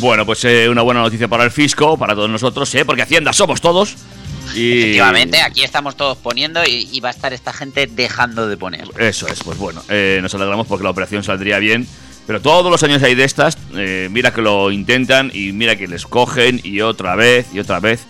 [0.00, 2.84] Bueno, pues eh, una buena noticia para el fisco, para todos nosotros, ¿eh?
[2.84, 3.96] porque Hacienda somos todos.
[4.54, 4.80] Y...
[4.80, 8.88] Efectivamente, aquí estamos todos poniendo y, y, va a estar esta gente dejando de poner.
[8.98, 11.86] Eso es, pues bueno, eh, nos alegramos porque la operación saldría bien.
[12.26, 15.86] Pero todos los años hay de estas, eh, mira que lo intentan y mira que
[15.86, 18.06] les cogen y otra vez y otra vez.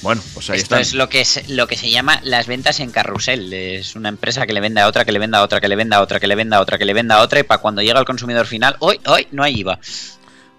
[0.00, 0.80] Bueno, pues ahí Esto están.
[0.80, 3.52] es lo que es lo que se llama las ventas en carrusel.
[3.52, 5.76] Es una empresa que le vende a otra, que le venda a otra, que le
[5.76, 7.60] venda a otra, que le venda a otra, que le venda a otra, y para
[7.60, 9.78] cuando llega al consumidor final, hoy, hoy no hay IVA.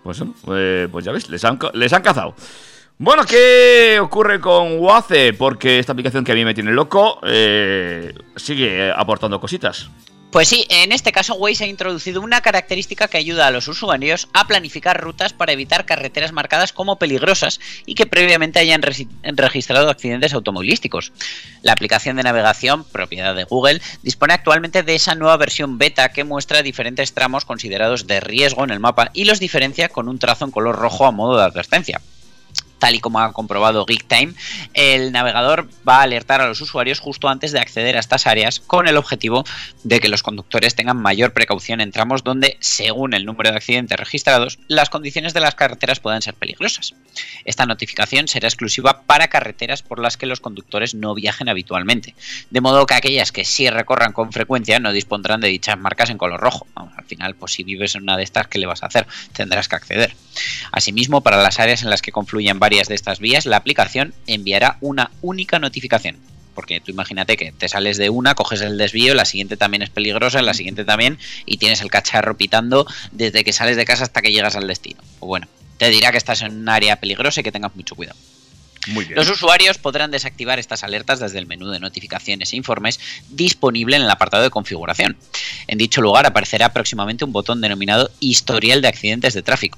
[0.04, 0.22] Pues,
[0.54, 2.36] eh, pues ya ves, les han, les han cazado.
[2.98, 5.32] Bueno, ¿qué ocurre con Waze?
[5.34, 9.90] Porque esta aplicación que a mí me tiene loco eh, sigue aportando cositas.
[10.32, 14.30] Pues sí, en este caso Waze ha introducido una característica que ayuda a los usuarios
[14.32, 20.36] a planificar rutas para evitar carreteras marcadas como peligrosas y que previamente hayan registrado accidentes
[20.36, 21.14] automovilísticos.
[21.64, 26.24] La aplicación de navegación, propiedad de Google, dispone actualmente de esa nueva versión beta que
[26.24, 30.46] muestra diferentes tramos considerados de riesgo en el mapa y los diferencia con un trazo
[30.46, 32.02] en color rojo a modo de advertencia
[32.80, 34.34] tal y como ha comprobado GeekTime,
[34.74, 38.60] el navegador va a alertar a los usuarios justo antes de acceder a estas áreas
[38.60, 39.44] con el objetivo
[39.84, 44.00] de que los conductores tengan mayor precaución en tramos donde, según el número de accidentes
[44.00, 46.96] registrados, las condiciones de las carreteras puedan ser peligrosas.
[47.46, 52.16] Esta notificación será exclusiva para carreteras por las que los conductores no viajen habitualmente,
[52.50, 56.18] de modo que aquellas que sí recorran con frecuencia no dispondrán de dichas marcas en
[56.18, 56.68] color rojo.
[56.76, 59.08] Vamos, al final, pues si vives en una de estas, ¿qué le vas a hacer?
[59.34, 60.16] Tendrás que acceder.
[60.72, 64.78] Asimismo, para las áreas en las que confluyen varias de estas vías, la aplicación enviará
[64.82, 66.18] una única notificación.
[66.56, 69.90] Porque tú imagínate que te sales de una, coges el desvío, la siguiente también es
[69.90, 74.22] peligrosa, la siguiente también, y tienes el cacharro pitando desde que sales de casa hasta
[74.22, 75.02] que llegas al destino.
[75.20, 75.48] O bueno,
[75.80, 78.18] te dirá que estás en un área peligrosa y que tengas mucho cuidado.
[78.90, 79.16] Muy bien.
[79.16, 83.00] Los usuarios podrán desactivar estas alertas desde el menú de notificaciones e informes
[83.30, 85.18] disponible en el apartado de configuración.
[85.68, 89.78] En dicho lugar aparecerá próximamente un botón denominado Historial de accidentes de tráfico.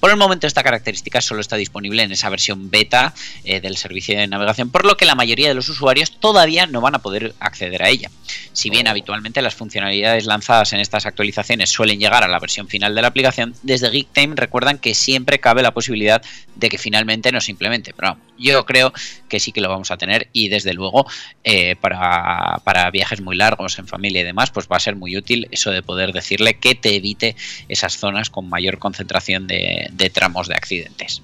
[0.00, 4.18] Por el momento esta característica solo está disponible en esa versión beta eh, del servicio
[4.18, 7.34] de navegación, por lo que la mayoría de los usuarios todavía no van a poder
[7.40, 8.10] acceder a ella.
[8.52, 12.94] Si bien habitualmente las funcionalidades lanzadas en estas actualizaciones suelen llegar a la versión final
[12.94, 16.22] de la aplicación, desde GeekTime recuerdan que siempre cabe la posibilidad
[16.54, 17.92] de que finalmente no se implemente.
[17.94, 18.92] Pero vamos, yo creo
[19.28, 21.06] que sí que lo vamos a tener y desde luego
[21.44, 25.16] eh, para, para viajes muy largos en familia y demás, pues va a ser muy
[25.16, 27.36] útil eso de poder decirle que te evite
[27.68, 31.22] esas zonas con mayor concentración de, tramos de accidentes.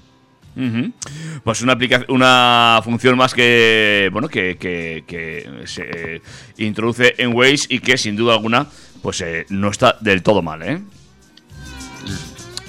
[1.43, 5.83] Pues una una función más que bueno que, que- que se
[6.15, 6.21] eh,
[6.57, 8.67] introduce en Waze y que sin duda alguna
[9.01, 10.79] pues eh, no está del todo mal, ¿eh?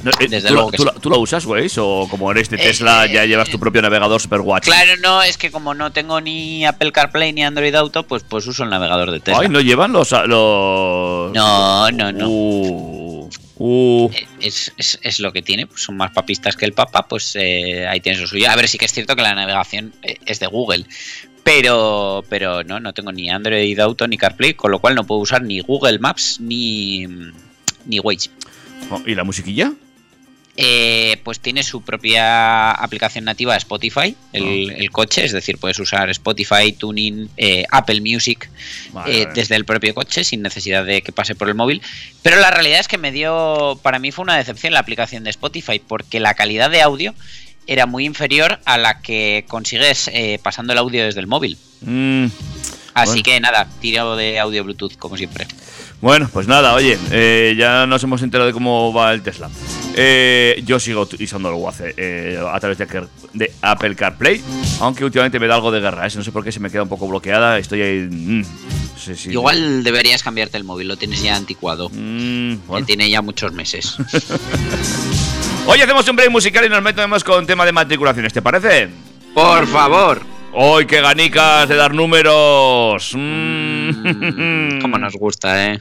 [0.03, 0.91] No, eh, Desde ¿tú, luego que tú sí.
[1.01, 1.81] tú la usas, Waze?
[1.81, 4.65] ¿O como eres de Tesla Eh, ya llevas tu propio navegador Superwatch?
[4.65, 8.47] Claro, no, es que como no tengo ni Apple CarPlay ni Android Auto, pues, pues
[8.47, 9.41] uso el navegador de Tesla.
[9.43, 10.13] Ay, ¿no llevan los...?
[10.13, 11.33] los...
[11.33, 12.29] No, no, no.
[12.29, 14.11] Uh, uh.
[14.13, 17.35] Eh, Es, es- es lo que tiene, pues son más papistas que el Papa, pues
[17.35, 18.49] eh, ahí tienes lo suyo.
[18.51, 20.85] A ver, sí que es cierto que la navegación eh, es de Google,
[21.43, 25.21] pero, pero no, no tengo ni Android Auto ni CarPlay, con lo cual no puedo
[25.23, 27.07] usar ni Google Maps ni,
[27.87, 28.31] ni Waze.
[28.91, 29.73] Oh, ¿Y la musiquilla?
[30.59, 36.09] Eh, pues tiene su propia aplicación nativa Spotify, el, el coche, es decir, puedes usar
[36.09, 38.49] Spotify, Tuning, eh, Apple Music
[38.93, 41.83] Vale, eh, desde el propio coche sin necesidad de que pase por el móvil.
[42.23, 45.31] Pero la realidad es que me dio, para mí fue una decepción la aplicación de
[45.31, 47.15] Spotify porque la calidad de audio
[47.67, 51.59] era muy inferior a la que consigues eh, pasando el audio desde el móvil.
[51.83, 52.27] Mm,
[52.95, 53.23] Así Bueno.
[53.25, 55.47] que nada, tiro de audio Bluetooth como siempre.
[56.01, 59.49] Bueno, pues nada, oye, eh, ya nos hemos enterado de cómo va el Tesla.
[59.95, 64.43] Eh, yo sigo usando el Waze eh, a través de, Apple CarPlay,
[64.81, 66.11] aunque últimamente me da algo de guerra, ¿eh?
[66.15, 68.09] no sé por qué se me queda un poco bloqueada, estoy ahí...
[68.11, 71.89] mm, no sé si- Igual deberías cambiarte el móvil, lo tienes ya anticuado.
[71.91, 73.97] Mm, que tiene ya muchos meses.
[75.67, 78.89] Hoy hacemos un break musical y nos metemos con tema de matriculaciones, ¿te parece?
[79.35, 80.21] Por favor.
[80.53, 83.13] ¡Hoy qué ganicas de dar números!
[83.15, 83.76] Mm.
[83.93, 85.81] Mm, Como nos gusta, ¿eh?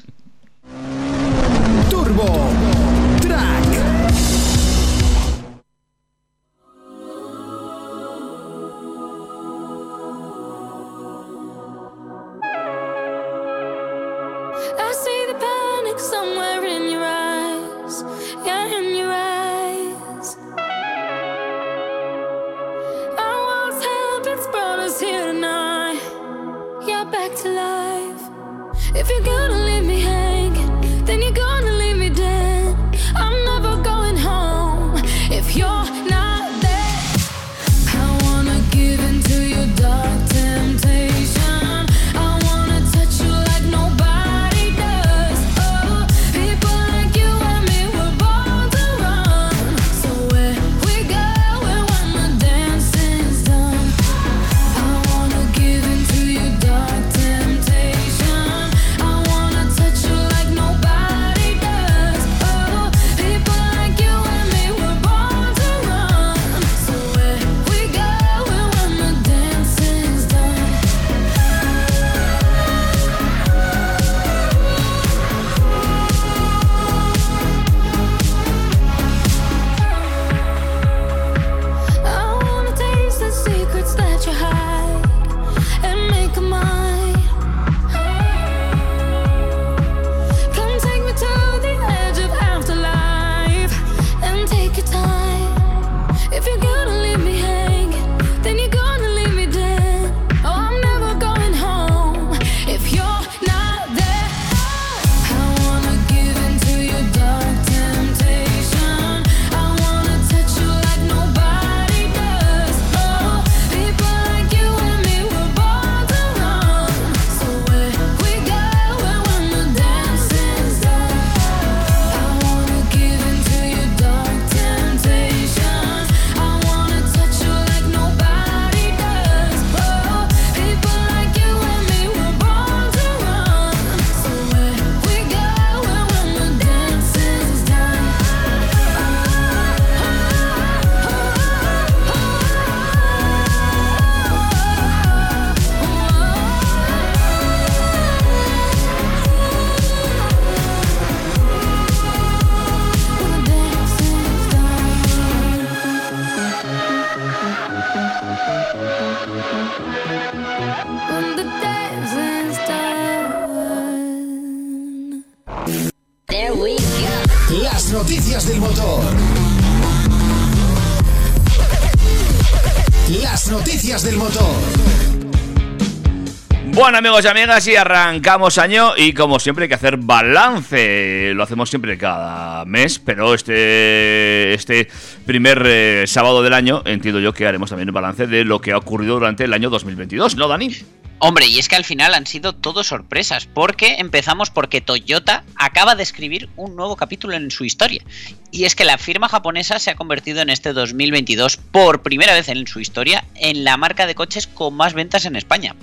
[177.16, 181.70] Amigos y amigas y arrancamos año y como siempre hay que hacer balance, lo hacemos
[181.70, 184.90] siempre cada mes, pero este, este
[185.26, 188.74] primer eh, sábado del año entiendo yo que haremos también el balance de lo que
[188.74, 190.76] ha ocurrido durante el año 2022, ¿no Dani?
[191.20, 195.96] Hombre, y es que al final han sido todo sorpresas, porque empezamos porque Toyota acaba
[195.96, 198.04] de escribir un nuevo capítulo en su historia.
[198.52, 202.50] Y es que la firma japonesa se ha convertido en este 2022 por primera vez
[202.50, 205.76] en su historia en la marca de coches con más ventas en España.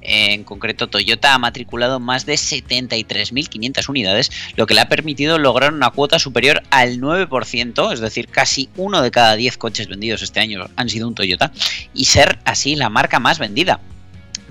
[0.00, 5.72] En concreto, Toyota ha matriculado más de 73.500 unidades, lo que le ha permitido lograr
[5.72, 10.40] una cuota superior al 9%, es decir, casi uno de cada 10 coches vendidos este
[10.40, 11.52] año han sido un Toyota,
[11.94, 13.80] y ser así la marca más vendida.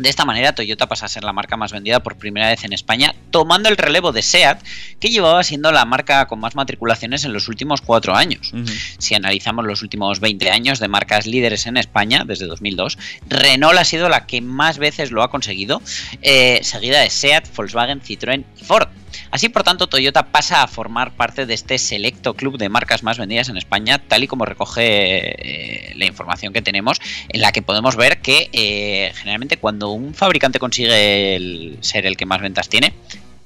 [0.01, 2.73] De esta manera, Toyota pasa a ser la marca más vendida por primera vez en
[2.73, 4.63] España, tomando el relevo de SEAT,
[4.99, 8.51] que llevaba siendo la marca con más matriculaciones en los últimos cuatro años.
[8.97, 12.97] Si analizamos los últimos 20 años de marcas líderes en España, desde 2002,
[13.29, 15.83] Renault ha sido la que más veces lo ha conseguido,
[16.23, 18.89] eh, seguida de SEAT, Volkswagen, Citroën y Ford.
[19.31, 23.17] Así, por tanto, Toyota pasa a formar parte de este selecto club de marcas más
[23.17, 26.99] vendidas en España, tal y como recoge eh, la información que tenemos,
[27.29, 32.17] en la que podemos ver que eh, generalmente cuando un fabricante consigue el- ser el
[32.17, 32.93] que más ventas tiene,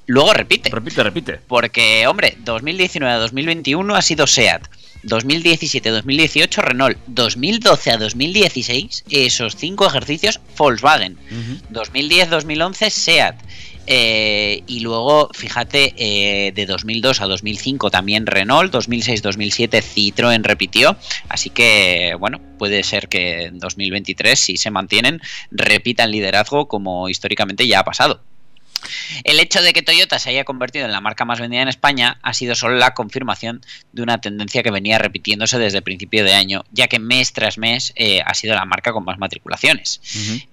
[0.06, 0.70] luego repite.
[0.70, 1.40] Repite, repite.
[1.46, 4.66] Porque, hombre, 2019 a 2021 ha sido SEAT.
[5.04, 11.16] 2017-2018 Renault, 2012 a 2016, esos cinco ejercicios Volkswagen,
[11.70, 13.36] 2010-2011 SEAT,
[13.86, 20.96] eh, y luego, fíjate, eh, de 2002 a 2005 también Renault, 2006-2007 Citroën repitió,
[21.28, 25.20] así que bueno, puede ser que en 2023, si se mantienen,
[25.50, 28.20] repitan liderazgo como históricamente ya ha pasado.
[29.24, 32.18] El hecho de que Toyota se haya convertido en la marca más vendida en España
[32.22, 33.62] ha sido solo la confirmación
[33.92, 37.58] de una tendencia que venía repitiéndose desde el principio de año, ya que mes tras
[37.58, 40.00] mes eh, ha sido la marca con más matriculaciones.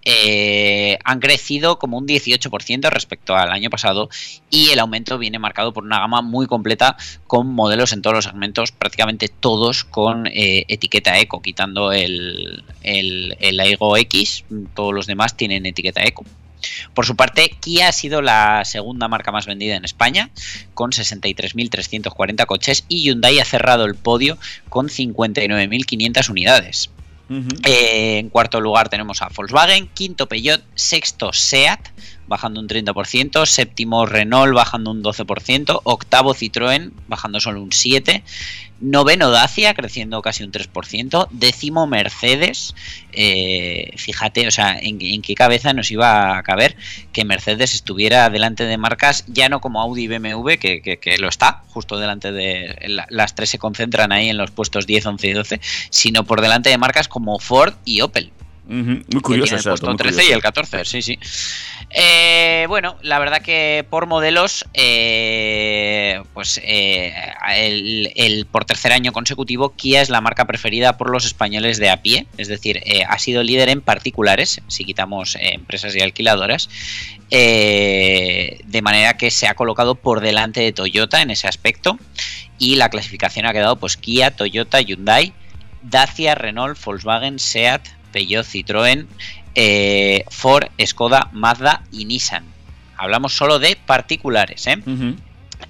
[0.06, 4.10] Eh, han crecido como un 18% respecto al año pasado
[4.50, 8.26] y el aumento viene marcado por una gama muy completa con modelos en todos los
[8.26, 15.08] segmentos, prácticamente todos con eh, etiqueta eco, quitando el, el, el Aigo X, todos los
[15.08, 16.26] demás tienen etiqueta eco.
[16.94, 20.30] Por su parte, Kia ha sido la segunda marca más vendida en España,
[20.74, 24.38] con 63.340 coches, y Hyundai ha cerrado el podio
[24.70, 26.90] con 59.500 unidades.
[27.66, 31.80] Eh, en cuarto lugar tenemos a Volkswagen, quinto Peugeot, sexto SEAT,
[32.28, 38.24] bajando un 30%, séptimo Renault, bajando un 12%, octavo Citroën, bajando solo un 7%,
[38.80, 42.76] noveno Dacia, creciendo casi un 3%, décimo Mercedes,
[43.14, 46.76] eh, fíjate, o sea, en, qué cabeza nos iba a caber
[47.14, 51.30] que Mercedes estuviera delante de marcas, ya no como Audi y BMW, que, que- lo
[51.30, 55.28] está, justo delante de, la- las tres se concentran ahí en los puestos 10, 11
[55.28, 58.32] y 12, sino por delante de marcas como Ford y Opel.
[58.66, 60.36] Muy que curioso tiene el puesto muy 13 y curioso.
[60.36, 61.20] el 14, sí, sí.
[61.90, 67.14] Eh, bueno, la verdad que por modelos, eh, pues eh,
[67.56, 71.90] el, el- por tercer año consecutivo, Kia es la marca preferida por los españoles de
[71.90, 76.70] a pie, es decir, ha sido líder en particulares, si quitamos empresas y alquiladoras,
[77.30, 81.98] de manera que se ha colocado por delante de Toyota en ese aspecto
[82.58, 85.34] y la clasificación ha quedado pues Kia, Toyota, Hyundai,
[85.82, 87.82] Dacia, Renault, Volkswagen, Seat,
[88.14, 89.06] Peugeot, Citroën,
[89.56, 92.46] eh, Ford, Skoda, Mazda y Nissan.
[92.96, 94.78] Hablamos solo de particulares, ¿eh?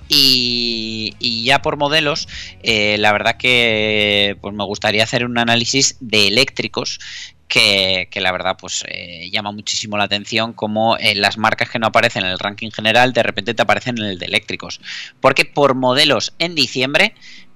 [0.09, 2.27] Y, y ya por modelos,
[2.61, 6.99] eh, la verdad que pues me gustaría hacer un análisis de eléctricos
[7.47, 11.79] que, que la verdad pues eh, llama muchísimo la atención como eh, las marcas que
[11.79, 14.81] no aparecen en el ranking general de repente te aparecen en el de eléctricos.
[15.21, 17.13] Porque por modelos en diciembre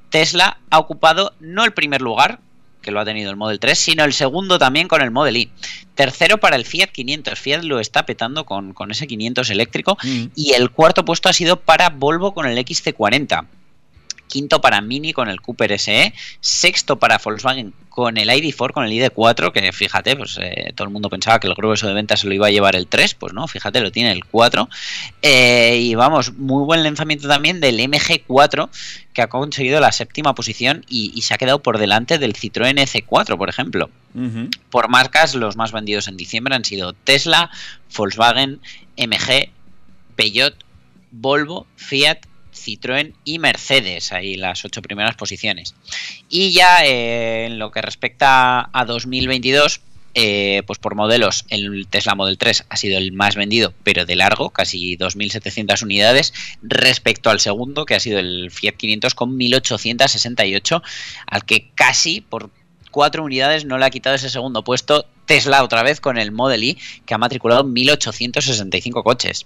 [0.10, 2.40] Tesla ha ocupado no el primer lugar,
[2.82, 5.52] que lo ha tenido el Model 3, sino el segundo también con el Model I.
[5.96, 7.40] Tercero para el Fiat 500.
[7.40, 9.98] Fiat lo está petando con, con ese 500 eléctrico.
[10.36, 13.46] Y el cuarto puesto ha sido para Volvo con el XC40.
[14.28, 16.14] Quinto para Mini con el Cooper SE.
[16.40, 20.94] Sexto para Volkswagen con el ID4, con el ID4, que fíjate, pues eh, todo el
[20.94, 23.34] mundo pensaba que el grueso de ventas se lo iba a llevar el 3, pues
[23.34, 24.70] no, fíjate, lo tiene el 4.
[25.24, 28.70] Eh, y vamos, muy buen lanzamiento también del MG4,
[29.14, 32.76] que ha conseguido la séptima posición y, y se ha quedado por delante del Citroën
[32.76, 33.90] C4, por ejemplo.
[34.70, 37.50] Por marcas, los más vendidos en diciembre han sido Tesla,
[37.96, 38.60] Volkswagen,
[38.96, 39.50] MG,
[40.16, 40.56] Peugeot,
[41.10, 42.20] Volvo, Fiat,
[42.68, 45.76] Citroën y Mercedes, ahí las ocho primeras posiciones.
[46.30, 49.80] Y ya eh, en lo que respecta a 2022,
[50.20, 54.16] eh, pues por modelos, el Tesla Model 3 ha sido el más vendido, pero de
[54.16, 60.82] largo, casi 2.700 unidades, respecto al segundo, que ha sido el Fiat 500 con 1.868,
[61.28, 62.50] al que casi por
[62.90, 66.64] cuatro unidades no le ha quitado ese segundo puesto Tesla otra vez con el Model
[66.64, 69.46] Y, que ha matriculado 1.865 coches.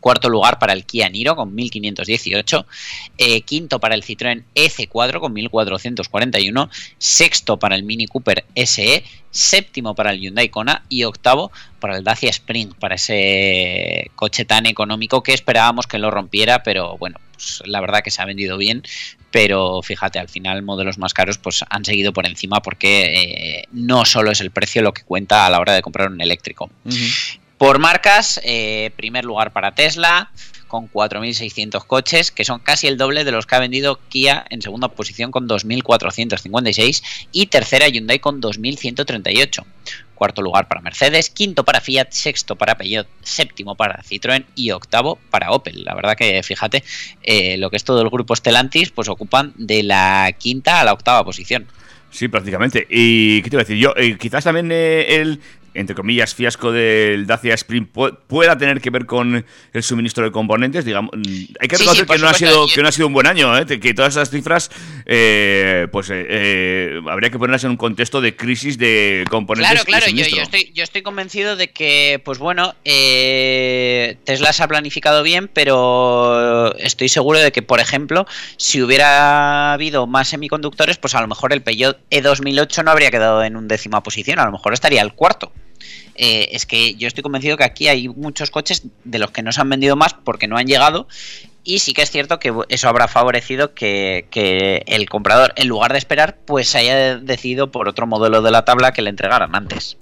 [0.00, 2.66] Cuarto lugar para el Kia Niro con 1518.
[3.18, 6.70] Eh, quinto para el Citroën EC4 con 1441.
[6.98, 9.04] Sexto para el Mini Cooper SE.
[9.30, 10.84] Séptimo para el Hyundai Kona.
[10.88, 16.10] Y octavo para el Dacia Spring, para ese coche tan económico que esperábamos que lo
[16.10, 18.82] rompiera, pero bueno, pues la verdad que se ha vendido bien.
[19.30, 24.04] Pero fíjate, al final modelos más caros pues han seguido por encima porque eh, no
[24.04, 26.70] solo es el precio lo que cuenta a la hora de comprar un eléctrico.
[27.60, 30.30] Por marcas, eh, primer lugar para Tesla,
[30.66, 34.62] con 4.600 coches, que son casi el doble de los que ha vendido Kia en
[34.62, 37.02] segunda posición con 2.456
[37.32, 39.62] y tercera Hyundai con 2.138.
[40.14, 45.18] Cuarto lugar para Mercedes, quinto para Fiat, sexto para Peugeot, séptimo para Citroën y octavo
[45.28, 45.84] para Opel.
[45.84, 46.82] La verdad que fíjate,
[47.22, 50.94] eh, lo que es todo el grupo Stellantis, pues ocupan de la quinta a la
[50.94, 51.66] octava posición.
[52.10, 52.86] Sí, prácticamente.
[52.90, 55.40] Y qué te iba a decir yo, eh, quizás también el
[55.80, 60.84] entre comillas, fiasco del Dacia Spring pueda tener que ver con el suministro de componentes.
[60.84, 63.26] Digamos, mm, hay que reconocer que, no ha sido, que no ha sido un buen
[63.26, 63.66] año, ¿eh?
[63.66, 64.70] que todas esas cifras,
[65.06, 69.70] eh, pues eh, eh, habría que ponerlas en un contexto de crisis de componentes.
[69.70, 74.62] Claro, claro, y yo, yo, estoy, yo estoy convencido de que, pues bueno, Tesla se
[74.62, 78.26] ha planificado bien, pero estoy seguro de que, por ejemplo,
[78.56, 83.42] si hubiera habido más semiconductores, pues a lo mejor el Peugeot E2008 no habría quedado
[83.42, 85.52] en un décima posición, a lo mejor estaría el cuarto.
[86.22, 89.52] Eh, es que yo estoy convencido que aquí hay muchos coches de los que no
[89.52, 91.08] se han vendido más porque no han llegado
[91.64, 95.98] y sí que es cierto que eso habrá favorecido que, el comprador, en lugar de
[95.98, 99.96] esperar, pues haya decidido por otro modelo de la tabla que le entregaran antes.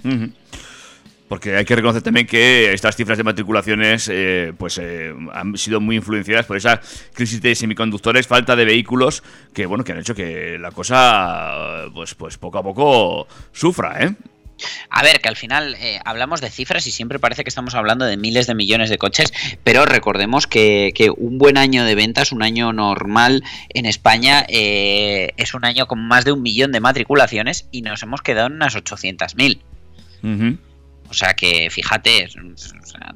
[1.29, 5.81] Porque hay que reconocer también que estas cifras de matriculaciones eh, pues eh, han sido
[5.81, 6.81] muy influenciadas por esa
[7.13, 9.23] crisis de semiconductores, falta de vehículos,
[9.55, 14.17] que bueno, que han hecho que la cosa pues, pues poco a poco sufra, ¿eh?
[14.91, 18.05] A ver, que al final eh, hablamos de cifras y siempre parece que estamos hablando
[18.05, 19.33] de miles de millones de coches,
[19.65, 25.55] pero recordemos que, un buen año de ventas, un año normal en España, eh, es
[25.55, 28.77] un año con más de un millón de matriculaciones y nos hemos quedado en unas
[28.77, 29.61] 800.000.
[31.11, 32.29] O sea que fíjate,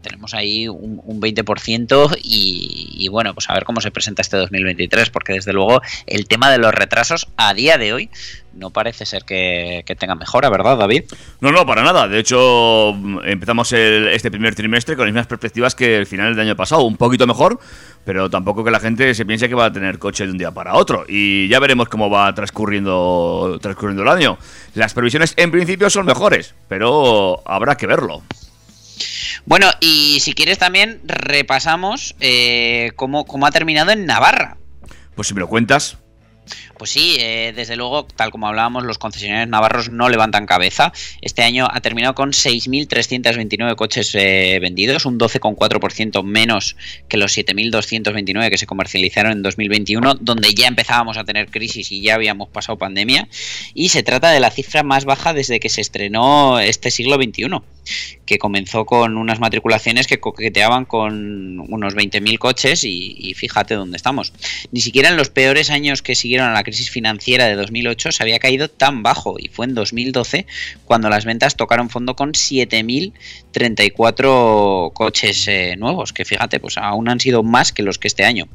[0.00, 5.10] tenemos ahí un, 20% y, y, bueno, pues a ver cómo se presenta este 2023,
[5.10, 8.10] porque desde luego el tema de los retrasos a día de hoy
[8.54, 11.04] no parece ser que, tenga mejora, ¿verdad, David?
[11.40, 12.08] No, no, para nada.
[12.08, 12.90] De hecho,
[13.24, 16.82] empezamos este primer trimestre con las mismas perspectivas que el final del año pasado.
[16.82, 17.58] Un poquito mejor,
[18.04, 20.50] pero tampoco que la gente se piense que va a tener coche de un día
[20.50, 21.04] para otro.
[21.08, 24.38] Y ya veremos cómo va transcurriendo, transcurriendo el año.
[24.74, 28.22] Las previsiones en principio son mejores, pero habrá que verlo.
[29.44, 34.56] Bueno, y si quieres también repasamos eh, cómo, cómo ha terminado en Navarra.
[35.14, 35.98] Pues si me lo cuentas.
[36.82, 40.92] Pues sí, eh, desde luego, tal como hablábamos, los concesionarios navarros no levantan cabeza.
[41.20, 46.74] Este año ha terminado con 6.329 coches eh, vendidos, un 12,4% menos
[47.06, 52.02] que los 7.229 que se comercializaron en 2021, donde ya empezábamos a tener crisis y
[52.02, 53.28] ya habíamos pasado pandemia.
[53.74, 57.62] Y se trata de la cifra más baja desde que se estrenó este siglo XXI,
[58.26, 64.32] que comenzó con unas matriculaciones que coqueteaban con unos 20.000 coches y, fíjate dónde estamos.
[64.70, 68.22] Ni siquiera en los peores años que siguieron a la crisis financiera de 2008 se
[68.22, 70.46] había caído tan bajo y fue en 2012
[70.84, 77.18] cuando las ventas tocaron fondo con 7.034 coches eh, nuevos, que fíjate, pues aún han
[77.20, 78.48] sido más que los que este año.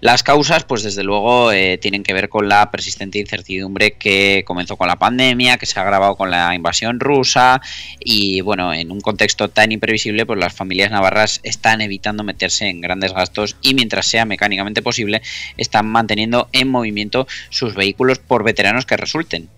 [0.00, 4.76] Las causas, pues desde luego, eh, tienen que ver con la persistente incertidumbre que comenzó
[4.76, 7.60] con la pandemia, que se ha agravado con la invasión rusa
[8.00, 12.80] y bueno, en un contexto tan imprevisible, pues las familias navarras están evitando meterse en
[12.80, 15.22] grandes gastos y mientras sea mecánicamente posible,
[15.56, 19.48] están manteniendo en movimiento sus vehículos por veteranos que resulten.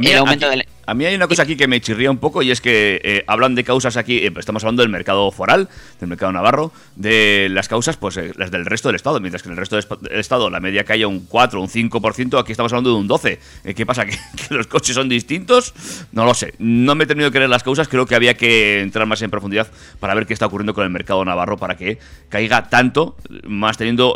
[0.00, 0.48] El aumento
[0.88, 3.22] a mí hay una cosa aquí que me chirría un poco y es que eh,
[3.26, 5.68] hablan de causas aquí, eh, estamos hablando del mercado foral,
[6.00, 9.50] del mercado navarro, de las causas, pues eh, las del resto del Estado, mientras que
[9.50, 12.88] en el resto del Estado la media cae un 4, un 5%, aquí estamos hablando
[12.88, 13.38] de un 12.
[13.76, 14.06] ¿Qué pasa?
[14.06, 14.16] ¿Que,
[14.48, 15.74] los coches son distintos?
[16.12, 16.54] No lo sé.
[16.58, 19.30] No me he tenido que leer las causas, creo que había que entrar más en
[19.30, 19.68] profundidad
[20.00, 21.98] para ver qué está ocurriendo con el mercado navarro para que
[22.30, 23.14] caiga tanto,
[23.46, 24.14] más teniendo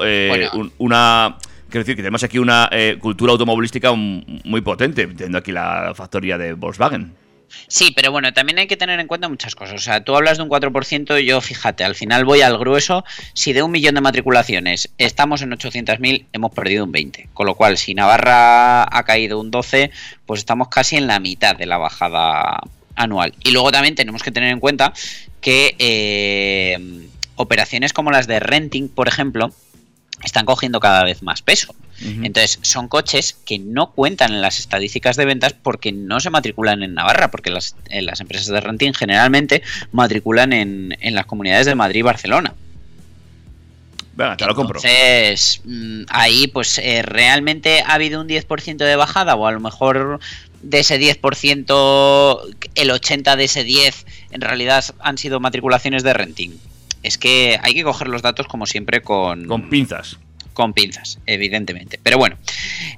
[0.78, 1.36] una
[1.72, 6.36] Quiero decir que tenemos aquí una eh, cultura automovilística muy potente, teniendo aquí la factoría
[6.36, 7.14] de Volkswagen.
[7.66, 9.76] Sí, pero bueno, también hay que tener en cuenta muchas cosas.
[9.76, 13.06] O sea, tú hablas de un 4%, yo fíjate, al final voy al grueso.
[13.32, 17.30] Si de un millón de matriculaciones estamos en 800.000, hemos perdido un 20.
[17.32, 19.90] Con lo cual, si Navarra ha caído un 12,
[20.26, 22.60] pues estamos casi en la mitad de la bajada
[22.96, 23.32] anual.
[23.44, 24.92] Y luego también tenemos que tener en cuenta
[25.40, 29.54] que eh, operaciones como las de renting, por ejemplo,
[30.22, 31.74] están cogiendo cada vez más peso.
[32.04, 36.82] Entonces, son coches que no cuentan en las estadísticas de ventas porque no se matriculan
[36.82, 39.62] en Navarra, porque las, eh, las empresas de renting generalmente
[39.92, 42.54] matriculan en, en las comunidades de Madrid y Barcelona.
[44.14, 44.78] Venga, te lo compro.
[44.78, 49.60] Entonces, mm, ahí pues eh, realmente ha habido un 10% de bajada o a lo
[49.60, 50.20] mejor
[50.62, 56.52] de ese 10%, el 80% de ese 10% en realidad han sido matriculaciones de renting.
[57.02, 59.46] Es que hay que coger los datos como siempre con...
[59.46, 60.18] Con pinzas
[60.52, 61.98] con pinzas, evidentemente.
[62.02, 62.36] Pero bueno,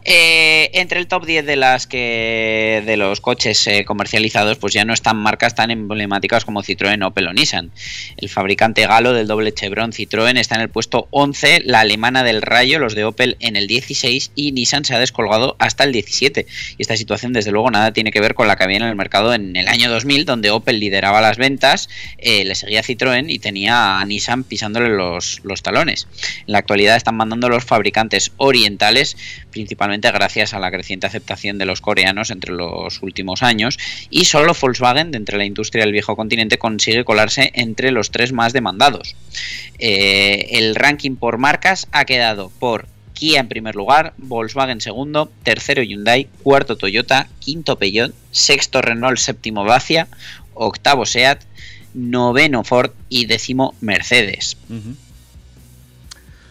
[0.05, 4.85] eh, entre el top 10 de las que de los coches eh, comercializados, pues ya
[4.85, 7.71] no están marcas tan emblemáticas como Citroën, Opel o Nissan.
[8.17, 12.43] El fabricante galo del doble Chevron Citroën está en el puesto 11, la alemana del
[12.43, 16.47] Rayo, los de Opel en el 16 y Nissan se ha descolgado hasta el 17.
[16.77, 18.97] Y esta situación, desde luego, nada tiene que ver con la que había en el
[18.97, 21.89] mercado en el año 2000, donde Opel lideraba las ventas,
[22.19, 26.09] eh, le seguía Citroën y tenía a Nissan pisándole los, los talones.
[26.47, 29.17] En la actualidad están mandando los fabricantes orientales,
[29.51, 33.79] principalmente gracias a la creciente aceptación de los coreanos entre los últimos años,
[34.11, 38.33] y solo Volkswagen, de entre la industria del viejo continente, consigue colarse entre los tres
[38.33, 39.17] más demandados.
[39.79, 45.83] Eh, el ranking por marcas ha quedado por Kia en primer lugar, Volkswagen segundo, tercero
[45.83, 50.09] Hyundai, cuarto Toyota, quinto Peugeot, sexto Renault, séptimo Dacia,
[50.53, 51.41] octavo Seat,
[51.95, 54.57] noveno Ford y décimo Mercedes.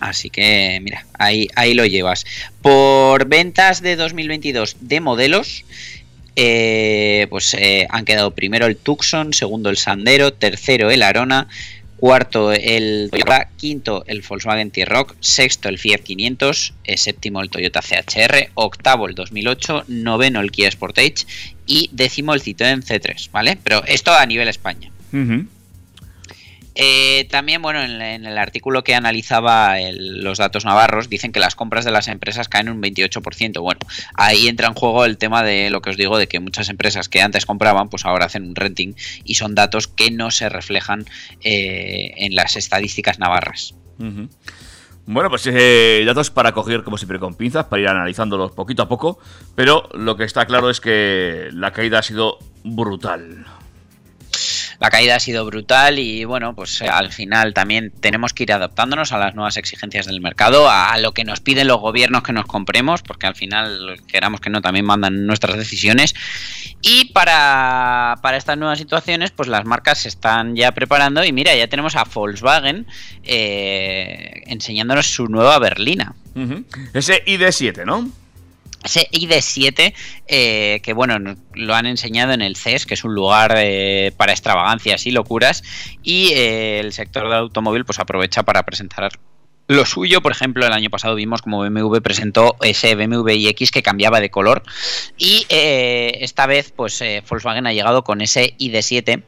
[0.04, 2.26] Así que, mira, ahí, ahí lo llevas.
[2.62, 5.64] Por ventas de 2022 de modelos,
[6.36, 11.48] eh, pues eh, han quedado primero el Tucson, segundo el Sandero, tercero el Arona,
[11.96, 17.82] cuarto el Toyota, quinto el Volkswagen T-Rock, sexto el Fiat 500, eh, séptimo el Toyota
[17.82, 21.26] CHR, octavo el 2008, noveno el Kia Sportage
[21.66, 23.58] y décimo el Citroën C3, ¿vale?
[23.64, 24.92] Pero esto a nivel España.
[26.76, 31.86] Eh, también, bueno, en, el artículo que analizaba los datos navarros, dicen que las compras
[31.86, 33.62] de las empresas caen un 28%.
[33.62, 33.80] Bueno,
[34.16, 37.10] ahí entra en juego el tema de lo que os digo, de que muchas empresas
[37.10, 41.06] que antes compraban, pues ahora hacen un renting y son datos que no se reflejan
[41.42, 43.76] eh, en las estadísticas navarras.
[45.06, 48.88] Bueno, pues eh, datos para coger, como siempre, con pinzas, para ir analizándolos poquito a
[48.88, 49.20] poco,
[49.56, 53.46] pero lo que está claro es que la caída ha sido brutal
[54.84, 59.14] la caída ha sido brutal y bueno, pues al final también tenemos que ir adaptándonos
[59.14, 62.46] a las nuevas exigencias del mercado, a, lo que nos piden los gobiernos que nos
[62.46, 66.14] compremos, porque al final, queramos que no, también mandan nuestras decisiones.
[66.82, 71.70] Y para, estas nuevas situaciones, pues las marcas se están ya preparando y mira, ya
[71.70, 72.86] tenemos a Volkswagen
[73.24, 76.14] eh, enseñándonos su nueva berlina.
[76.94, 78.12] Ese ID7, ¿no?
[78.84, 79.94] Ese ID7,
[80.28, 84.32] eh, que bueno, lo han enseñado en el CES, que es un lugar eh, para
[84.32, 85.64] extravagancias y locuras,
[86.02, 89.12] y eh, el sector del automóvil pues aprovecha para presentar
[89.70, 93.82] lo suyo, por ejemplo, el año pasado vimos como BMW presentó ese BMW iX que
[93.82, 94.62] cambiaba de color
[95.18, 99.24] y esta vez pues Volkswagen ha llegado con ese ID7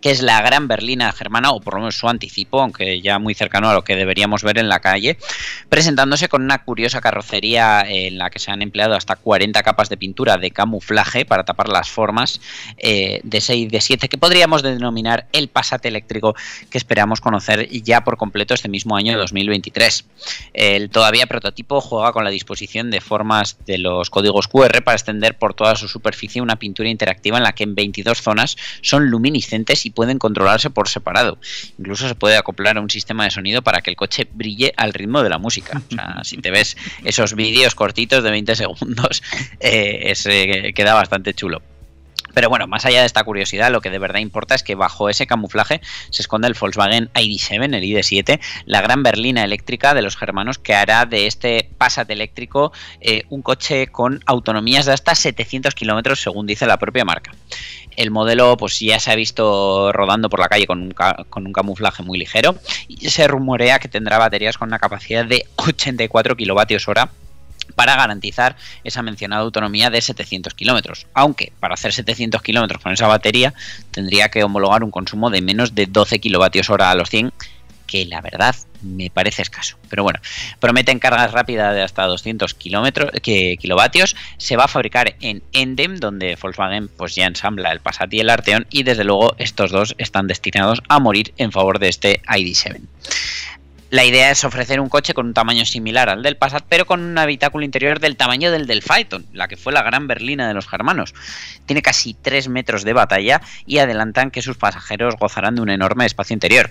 [0.00, 3.34] que es la gran berlina germana, o por lo menos su anticipo, aunque ya muy
[3.34, 5.18] cercano a lo que deberíamos ver en la calle,
[5.68, 9.96] presentándose con una curiosa carrocería en la que se han empleado hasta 40 capas de
[9.96, 12.40] pintura de camuflaje para tapar las formas
[12.76, 16.34] eh, de 6 de 7, que podríamos denominar el Passat eléctrico
[16.70, 20.04] que esperamos conocer ya por completo este mismo año 2023.
[20.52, 25.36] El todavía prototipo juega con la disposición de formas de los códigos QR para extender
[25.36, 29.86] por toda su superficie una pintura interactiva en la que en 22 zonas son luminiscentes
[29.86, 31.38] y pueden controlarse por separado.
[31.78, 34.92] Incluso se puede acoplar a un sistema de sonido para que el coche brille al
[34.92, 35.80] ritmo de la música.
[35.90, 39.22] O sea, si te ves esos vídeos cortitos de 20 segundos,
[39.60, 41.62] eh, eh, queda bastante chulo.
[42.38, 45.08] Pero bueno, más allá de esta curiosidad, lo que de verdad importa es que bajo
[45.08, 45.80] ese camuflaje
[46.10, 50.72] se esconde el Volkswagen ID7, el ID7, la gran berlina eléctrica de los germanos que
[50.72, 56.46] hará de este Passat eléctrico eh, un coche con autonomías de hasta 700 kilómetros, según
[56.46, 57.32] dice la propia marca.
[57.96, 60.94] El modelo pues ya se ha visto rodando por la calle con un,
[61.28, 62.54] con un camuflaje muy ligero
[62.86, 67.10] y se rumorea que tendrá baterías con una capacidad de 84 kilovatios hora
[67.74, 71.06] para garantizar esa mencionada autonomía de 700 kilómetros.
[71.14, 73.54] Aunque para hacer 700 kilómetros con esa batería
[73.90, 77.32] tendría que homologar un consumo de menos de 12 kilovatios hora a los 100
[77.88, 79.76] que la verdad me parece escaso.
[79.88, 80.20] Pero bueno,
[80.60, 84.14] prometen cargas rápidas de hasta 200 kilómetros, kilovatios.
[84.36, 88.30] Se va a fabricar en Endem, donde Volkswagen pues ya ensambla el Passat y el
[88.30, 88.66] Arteon.
[88.70, 92.80] Y desde luego estos dos están destinados a morir en favor de este ID7.
[93.90, 97.00] La idea es ofrecer un coche con un tamaño similar al del Passat, pero con
[97.00, 100.52] un habitáculo interior del tamaño del del Phaeton, la que fue la gran berlina de
[100.52, 101.14] los germanos.
[101.64, 106.04] Tiene casi 3 metros de batalla y adelantan que sus pasajeros gozarán de un enorme
[106.04, 106.70] espacio interior.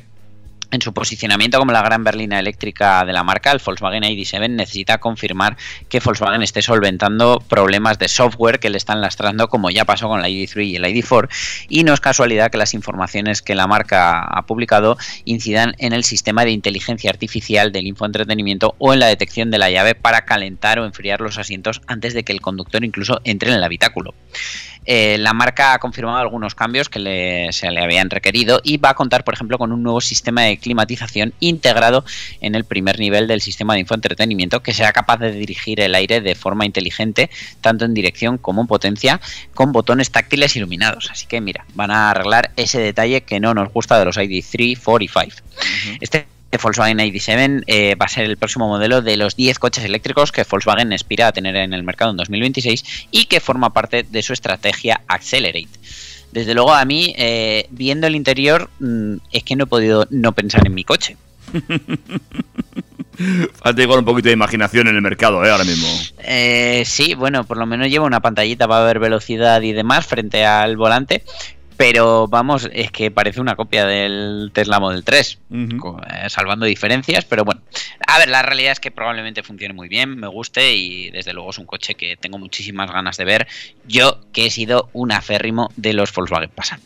[0.69, 4.97] En su posicionamiento como la gran berlina eléctrica de la marca, el Volkswagen ID7 necesita
[4.97, 5.55] confirmar
[5.87, 10.21] que Volkswagen esté solventando problemas de software que le están lastrando, como ya pasó con
[10.21, 11.29] la ID3 y el ID4,
[11.69, 16.03] y no es casualidad que las informaciones que la marca ha publicado incidan en el
[16.03, 20.79] sistema de inteligencia artificial del infoentretenimiento o en la detección de la llave para calentar
[20.79, 24.13] o enfriar los asientos antes de que el conductor incluso entre en el habitáculo.
[24.87, 28.91] Eh, la marca ha confirmado algunos cambios que le- se le habían requerido y va
[28.91, 32.05] a contar, por ejemplo, con un nuevo sistema de climatización integrado
[32.41, 36.21] en el primer nivel del sistema de infoentretenimiento que será capaz de dirigir el aire
[36.21, 37.29] de forma inteligente,
[37.61, 39.19] tanto en dirección como en potencia,
[39.53, 41.09] con botones táctiles iluminados.
[41.11, 44.79] Así que mira, van a arreglar ese detalle que no nos gusta de los ID3,
[44.81, 45.35] 4 y 5.
[45.99, 50.31] Este Volkswagen ID7 eh, va a ser el próximo modelo de los 10 coches eléctricos
[50.31, 54.21] que Volkswagen aspira a tener en el mercado en 2026 y que forma parte de
[54.21, 55.69] su estrategia Accelerate.
[56.31, 60.33] Desde luego a mí, eh, viendo el interior, mm, es que no he podido no
[60.33, 61.17] pensar en mi coche.
[63.63, 65.49] Falta igual un poquito de imaginación en el mercado, ¿eh?
[65.49, 65.87] Ahora mismo.
[66.19, 70.45] Eh, sí, bueno, por lo menos lleva una pantallita para ver velocidad y demás frente
[70.45, 71.23] al volante.
[71.77, 75.77] Pero vamos, es que parece una copia del Tesla Model 3, Ujú.
[75.77, 77.61] co- eh, salvando diferencias, pero bueno.
[78.07, 81.51] A ver, la realidad es que probablemente funcione muy bien, me guste y desde luego
[81.51, 83.47] es un coche que tengo muchísimas ganas de ver.
[83.85, 86.81] Yo que he sido un aférrimo de los Volkswagen Passat.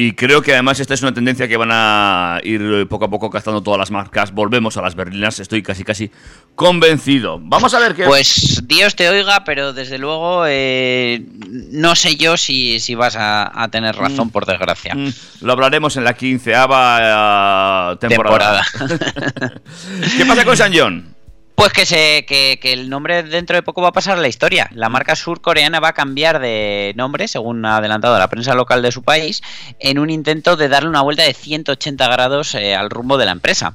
[0.00, 3.10] Y creo que además esta es una tendencia que van a ir eh, poco a
[3.10, 4.30] poco gastando todas las marcas.
[4.30, 6.12] Volvemos a las berlinas, estoy casi casi
[6.54, 7.40] convencido.
[7.42, 8.04] Vamos a ver qué.
[8.04, 11.26] Pues Dios te oiga, pero desde luego eh,
[11.72, 14.94] no sé yo si, si vas a, a tener razón, por desgracia.
[14.94, 15.08] Mm,
[15.40, 18.64] Lo hablaremos en la quinceava eh, temporada.
[20.16, 21.17] ¿Qué pasa con San John?
[21.58, 22.24] Pues que,
[22.60, 24.70] que, el nombre dentro de poco va a pasar a la historia.
[24.72, 28.92] La marca surcoreana va a cambiar de nombre, según ha adelantado la prensa local de
[28.92, 29.42] su país,
[29.80, 33.32] en un intento de darle una vuelta de 180 grados eh, al rumbo de la
[33.32, 33.74] empresa.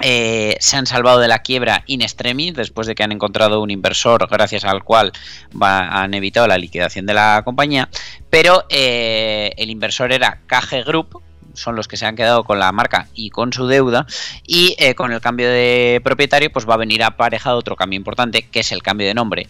[0.00, 3.72] Eh, se han salvado de la quiebra in extremis después de que han encontrado un
[3.72, 5.12] inversor gracias al cual
[5.60, 7.88] han evitado la liquidación de la compañía,
[8.30, 11.20] pero eh, el inversor era KG Group,
[11.54, 14.06] son los que se han quedado con la marca y con su deuda
[14.46, 18.42] y eh, con el cambio de propietario pues va a venir aparejado otro cambio importante
[18.42, 19.48] que es el cambio de nombre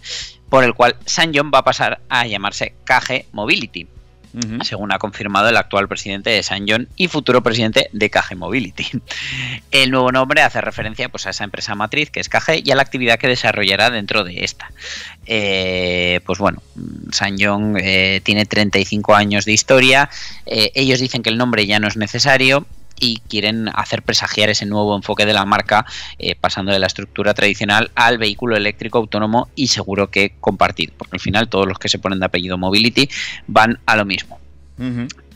[0.49, 3.87] por el cual Sanyon va a pasar a llamarse KG Mobility
[4.63, 8.87] Según ha confirmado el actual presidente de Sanyon y futuro presidente de KG Mobility.
[9.71, 12.77] El nuevo nombre hace referencia pues, a esa empresa matriz que es KG y a
[12.77, 14.71] la actividad que desarrollará dentro de esta.
[15.27, 16.63] Eh, pues bueno,
[17.13, 20.11] Sanyon eh, tiene 35 años de historia,
[20.47, 22.67] eh, ellos dicen que el nombre ya no es necesario
[23.01, 25.87] y quieren hacer presagiar ese nuevo enfoque de la marca,
[26.19, 31.17] eh, pasando de la estructura tradicional al vehículo eléctrico autónomo y seguro que compartido, porque
[31.17, 33.09] al final todos los que se ponen de apellido Mobility
[33.47, 34.39] van a lo mismo.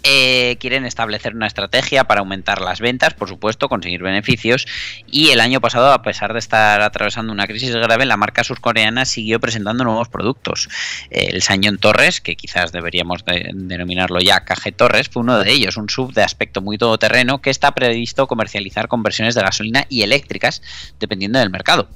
[0.07, 4.67] Eh, quieren establecer una estrategia para aumentar las ventas, por supuesto, conseguir beneficios.
[5.11, 9.07] Y el año pasado, a pesar de estar atravesando una crisis grave, la marca surcoreana
[9.07, 10.69] siguió presentando nuevos productos.
[11.11, 15.51] Eh, el Sanyon Torres, que quizás deberíamos de- denominarlo ya KG Torres, fue uno de
[15.51, 19.87] ellos, un sub de aspecto muy todoterreno que está previsto comercializar con versiones de gasolina
[19.89, 20.61] y eléctricas,
[21.01, 21.89] dependiendo del mercado.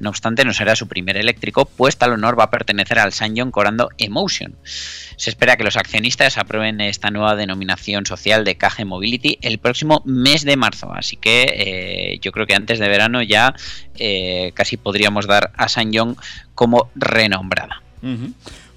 [0.00, 3.52] No obstante, no será su primer eléctrico, pues tal honor va a pertenecer al Sanyon
[3.52, 4.56] Corando Emotion.
[5.22, 10.02] Se espera que los accionistas aprueben esta nueva denominación social de KG Mobility el próximo
[10.04, 10.92] mes de marzo.
[10.92, 13.54] Así que eh, yo creo que antes de verano ya
[13.94, 16.16] eh, casi podríamos dar a Sanyong
[16.56, 17.82] como renombrada.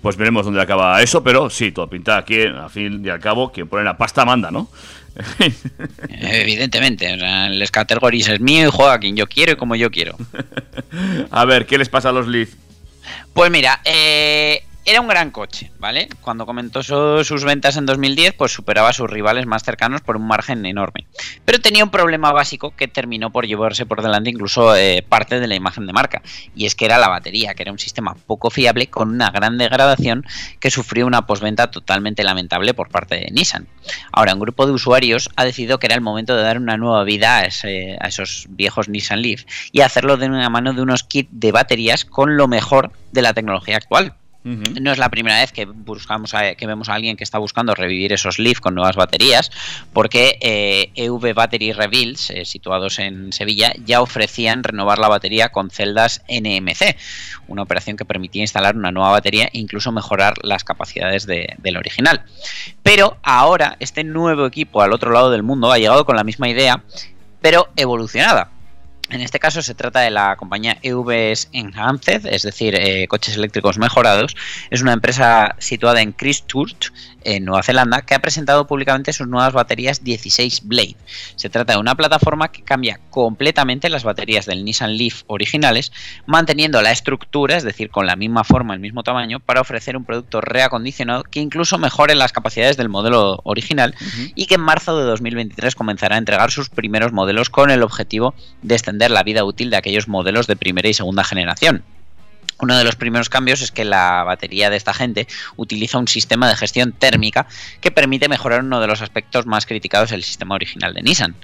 [0.04, 3.52] Pues veremos dónde acaba eso, pero sí, todo pinta aquí, al fin y al cabo,
[3.52, 4.70] quien pone la pasta manda, ¿no?
[6.10, 9.76] Evidentemente, o sea, el categories es mío y juega a quien yo quiero y como
[9.76, 10.16] yo quiero.
[11.32, 12.54] A ver, ¿qué les pasa a los Leaf?
[13.34, 16.08] Pues mira, eh, era un gran coche, ¿vale?
[16.22, 20.16] Cuando comentó su- sus ventas en 2010, pues superaba a sus rivales más cercanos por
[20.16, 21.08] un margen enorme.
[21.44, 25.48] Pero tenía un problema básico que terminó por llevarse por delante incluso eh, parte de
[25.48, 26.22] la imagen de marca,
[26.56, 29.58] y es que era la batería, que era un sistema poco fiable con una gran
[29.58, 30.24] degradación
[30.60, 33.68] que sufrió una posventa totalmente lamentable por parte de Nissan.
[34.12, 37.04] Ahora, un grupo de usuarios ha decidido que era el momento de dar una nueva
[37.04, 41.52] vida a esos viejos Nissan Leaf y hacerlo de una mano de unos kits de
[41.52, 44.14] baterías con lo mejor de la tecnología actual.
[44.80, 48.14] No es la primera vez que buscamos que vemos a alguien que está buscando revivir
[48.14, 49.52] esos Leaf con nuevas baterías,
[49.92, 55.72] porque eh, EV Battery Reveals, eh, situados en Sevilla, ya ofrecían renovar la batería con
[55.72, 56.96] celdas NMC,
[57.48, 61.78] una operación que permitía instalar una nueva batería e incluso mejorar las capacidades de- del
[61.78, 62.24] original.
[62.84, 66.48] Pero ahora este nuevo equipo al otro lado del mundo ha llegado con la misma
[66.50, 66.84] idea,
[67.42, 68.52] pero evolucionada.
[69.16, 73.78] En este caso se trata de la compañía EVs Enhanced, es decir, eh, coches eléctricos
[73.78, 74.36] mejorados.
[74.70, 76.92] Es una empresa situada en Christchurch,
[77.26, 80.96] en Nueva Zelanda, que ha presentado públicamente sus nuevas baterías 16 Blade.
[81.36, 85.92] Se trata de una plataforma que cambia completamente las baterías del Nissan Leaf originales,
[86.26, 90.06] manteniendo la estructura, es decir, con la misma forma, el mismo tamaño, para ofrecer un
[90.06, 93.96] producto reacondicionado que incluso mejore las capacidades del modelo original
[94.36, 98.36] y que en marzo de 2023 comenzará a entregar sus primeros modelos con el objetivo
[98.62, 101.84] de extender la vida útil de aquellos modelos de primera y segunda generación.
[102.60, 105.28] Uno de los primeros cambios es que la batería de esta gente
[105.58, 107.48] utiliza un sistema de gestión térmica
[107.82, 111.36] que permite mejorar uno de los aspectos más criticados del sistema original de Nissan,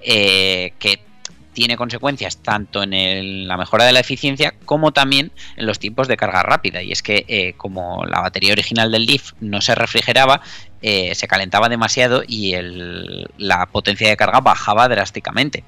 [0.00, 1.00] eh, que
[1.52, 6.16] tiene consecuencias tanto en la mejora de la eficiencia como también en los tiempos de
[6.16, 6.82] carga rápida.
[6.82, 10.40] Y es que eh, como la batería original del Leaf no se refrigeraba,
[10.82, 12.54] eh, se calentaba demasiado y
[13.36, 15.64] la potencia de carga bajaba drásticamente.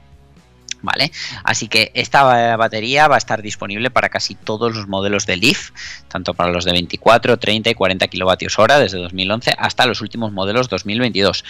[0.83, 1.13] ¿Vale?
[1.45, 5.71] Así que esta batería va a estar disponible para casi todos los modelos de Leaf,
[6.09, 10.33] tanto para los de 24, 30 y 40 kilovatios hora desde 2011 hasta los últimos
[10.33, 11.45] modelos 2022.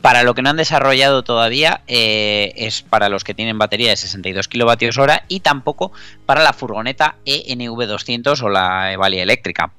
[0.00, 3.96] Para lo que no han desarrollado todavía eh, es para los que tienen batería de
[3.96, 5.92] 62 kilovatios hora y tampoco
[6.24, 9.72] para la furgoneta ENV200 o la Evalia eléctrica.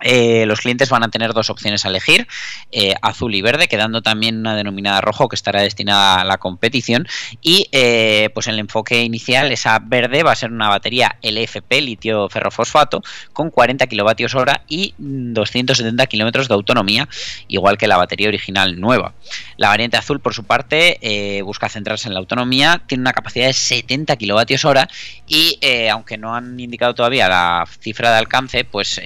[0.00, 2.28] Eh, los clientes van a tener dos opciones a elegir,
[2.72, 7.06] eh, azul y verde, quedando también una denominada rojo que estará destinada a la competición.
[7.40, 12.28] Y eh, pues el enfoque inicial, esa verde, va a ser una batería LFP, litio
[12.28, 17.08] ferrofosfato, con 40 kilovatios hora y 270 kilómetros de autonomía,
[17.48, 19.14] igual que la batería original nueva.
[19.56, 20.98] La variante azul, por su parte,
[21.44, 24.88] busca centrarse en la autonomía, tiene una capacidad de 70 kilovatios hora
[25.26, 25.58] y
[25.90, 29.00] aunque no han indicado todavía la cifra de alcance, pues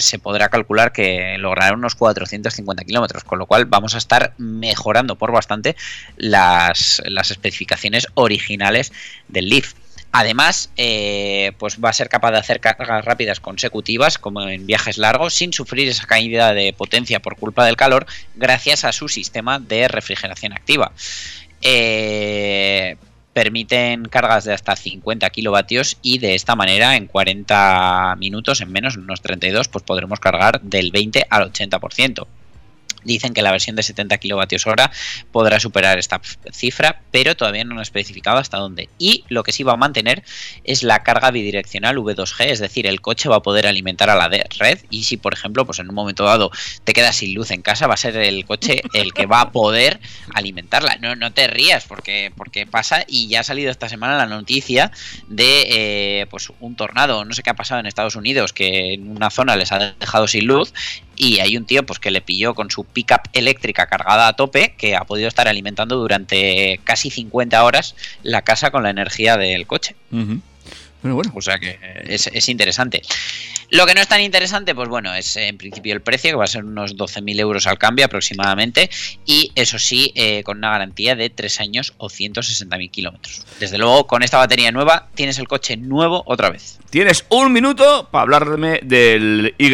[0.00, 5.16] se podrá calcular que logrará unos 450 kilómetros, con lo cual vamos a estar mejorando
[5.16, 5.76] por bastante
[6.16, 8.92] las, especificaciones originales
[9.28, 9.74] del Leaf.
[10.12, 14.96] Además, eh, pues va a ser capaz de hacer cargas rápidas consecutivas, como en viajes
[14.96, 19.58] largos, sin sufrir esa caída de potencia por culpa del calor, gracias a su sistema
[19.58, 20.92] de refrigeración activa.
[21.62, 22.96] Eh,
[23.34, 28.96] permiten cargas de hasta 50 kilovatios y de esta manera en 40 minutos, en menos,
[28.96, 32.26] unos 32, pues podremos cargar del 20 al 80%
[33.04, 34.90] dicen que la versión de 70 kilovatios hora
[35.32, 36.20] podrá superar esta
[36.52, 38.88] cifra, pero todavía no han especificado hasta dónde.
[38.98, 40.24] Y lo que sí va a mantener
[40.64, 44.28] es la carga bidireccional V2G, es decir, el coche va a poder alimentar a la
[44.28, 46.50] red y si, por ejemplo, pues en un momento dado
[46.84, 49.52] te quedas sin luz en casa, va a ser el coche el que va a
[49.52, 50.00] poder
[50.34, 50.96] alimentarla.
[51.00, 54.90] No, no te rías porque, porque pasa y ya ha salido esta semana la noticia
[55.28, 59.08] de eh, pues un tornado, no sé qué ha pasado en Estados Unidos, que en
[59.08, 60.72] una zona les ha dejado sin luz
[61.16, 64.74] y hay un tío pues que le pilló con su pickup eléctrica cargada a tope
[64.76, 69.66] que ha podido estar alimentando durante casi 50 horas la casa con la energía del
[69.66, 69.94] coche.
[71.12, 71.32] bueno.
[71.34, 73.02] O sea que es, interesante.
[73.70, 76.44] Lo que no es tan interesante, pues bueno, es en principio el precio, que va
[76.44, 78.88] a ser unos 12.000 euros al cambio aproximadamente,
[79.26, 83.44] y eso sí, eh, con una garantía de 3 años o 160.000 kilómetros.
[83.58, 86.78] Desde luego, con esta batería nueva, tienes el coche nuevo otra vez.
[86.90, 89.70] Tienes un minuto para hablarme del Y.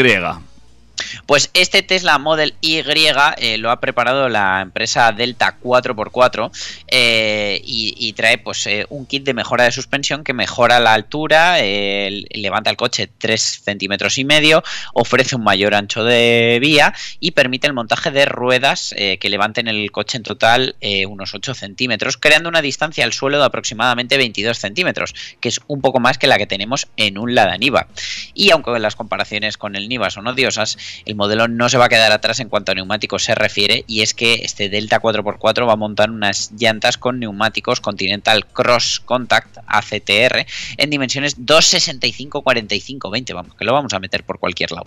[1.26, 6.50] Pues este Tesla Model Y eh, lo ha preparado la empresa Delta 4x4
[6.88, 11.58] eh, y, trae pues eh, un kit de mejora de suspensión que mejora la altura,
[11.60, 17.66] levanta el coche 3 centímetros y medio, ofrece un mayor ancho de vía y permite
[17.66, 20.76] el montaje de ruedas que levanten el coche en total
[21.08, 25.80] unos 8 centímetros, creando una distancia al suelo de aproximadamente 22 centímetros, que es un
[25.80, 27.88] poco más que la que tenemos en un Lada Niva.
[28.34, 31.88] Y aunque las comparaciones con el Niva son odiosas, el modelo no se va a
[31.88, 35.72] quedar atrás en cuanto a neumáticos se refiere y es que este Delta 4x4 va
[35.72, 40.46] a montar unas llantas con neumáticos Continental Cross Contact ACTR
[40.76, 44.86] en dimensiones 265 45 20 vamos que lo vamos a meter por cualquier lado.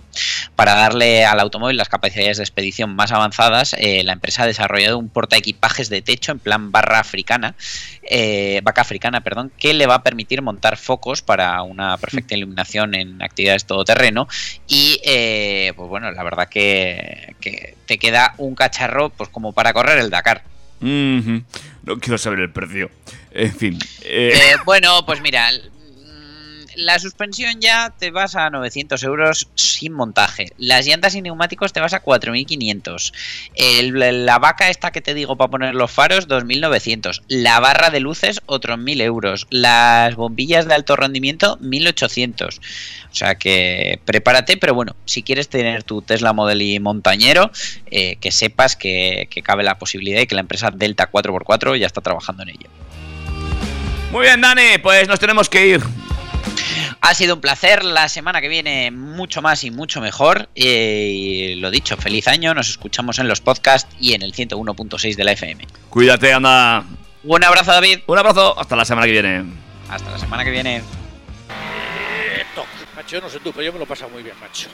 [0.56, 4.98] Para darle al automóvil las capacidades de expedición más avanzadas eh, la empresa ha desarrollado
[4.98, 7.56] un porta equipajes de techo en plan barra africana
[8.16, 12.94] eh, vaca africana perdón que le va a permitir montar focos para una perfecta iluminación
[12.94, 14.28] en actividades todoterreno
[14.68, 17.34] y eh, pues bueno, la verdad que,
[17.88, 20.44] te queda un cacharro pues como para correr el Dakar.
[20.80, 22.92] No quiero saber el precio.
[23.32, 23.80] En fin.
[24.04, 24.32] Eh.
[24.36, 25.50] Eh, bueno, pues mira,
[26.76, 30.52] la suspensión ya te vas a 900 euros sin montaje.
[30.58, 33.14] Las llantas y neumáticos te vas a 4.500.
[34.24, 37.22] La vaca esta que te digo para poner los faros, 2.900.
[37.28, 39.48] La barra de luces, otros 1.000 euros.
[39.50, 42.60] Las bombillas de alto rendimiento, 1.800.
[43.12, 47.52] O sea que prepárate, pero bueno, si quieres tener tu Tesla Model y montañero,
[47.92, 51.86] eh, que sepas que, que cabe la posibilidad y que la empresa Delta 4x4 ya
[51.86, 52.70] está trabajando en ello.
[54.12, 55.82] Muy bien, Dani, pues nos tenemos que ir.
[57.02, 57.84] Ha sido un placer.
[57.84, 60.50] La semana que viene mucho más y mucho mejor.
[60.56, 62.54] Y lo dicho, feliz año.
[62.54, 65.68] Nos escuchamos en los podcasts y en el 101.6 de la FM.
[65.90, 66.84] Cuídate, anda.
[67.24, 68.00] Un abrazo, David.
[68.08, 69.44] Un abrazo, hasta la semana que viene.
[69.90, 70.78] Hasta la semana que viene.
[70.78, 70.84] Eh.
[72.96, 74.70] Macho, yo no sé tú, pero yo me lo he pasado muy bien, macho.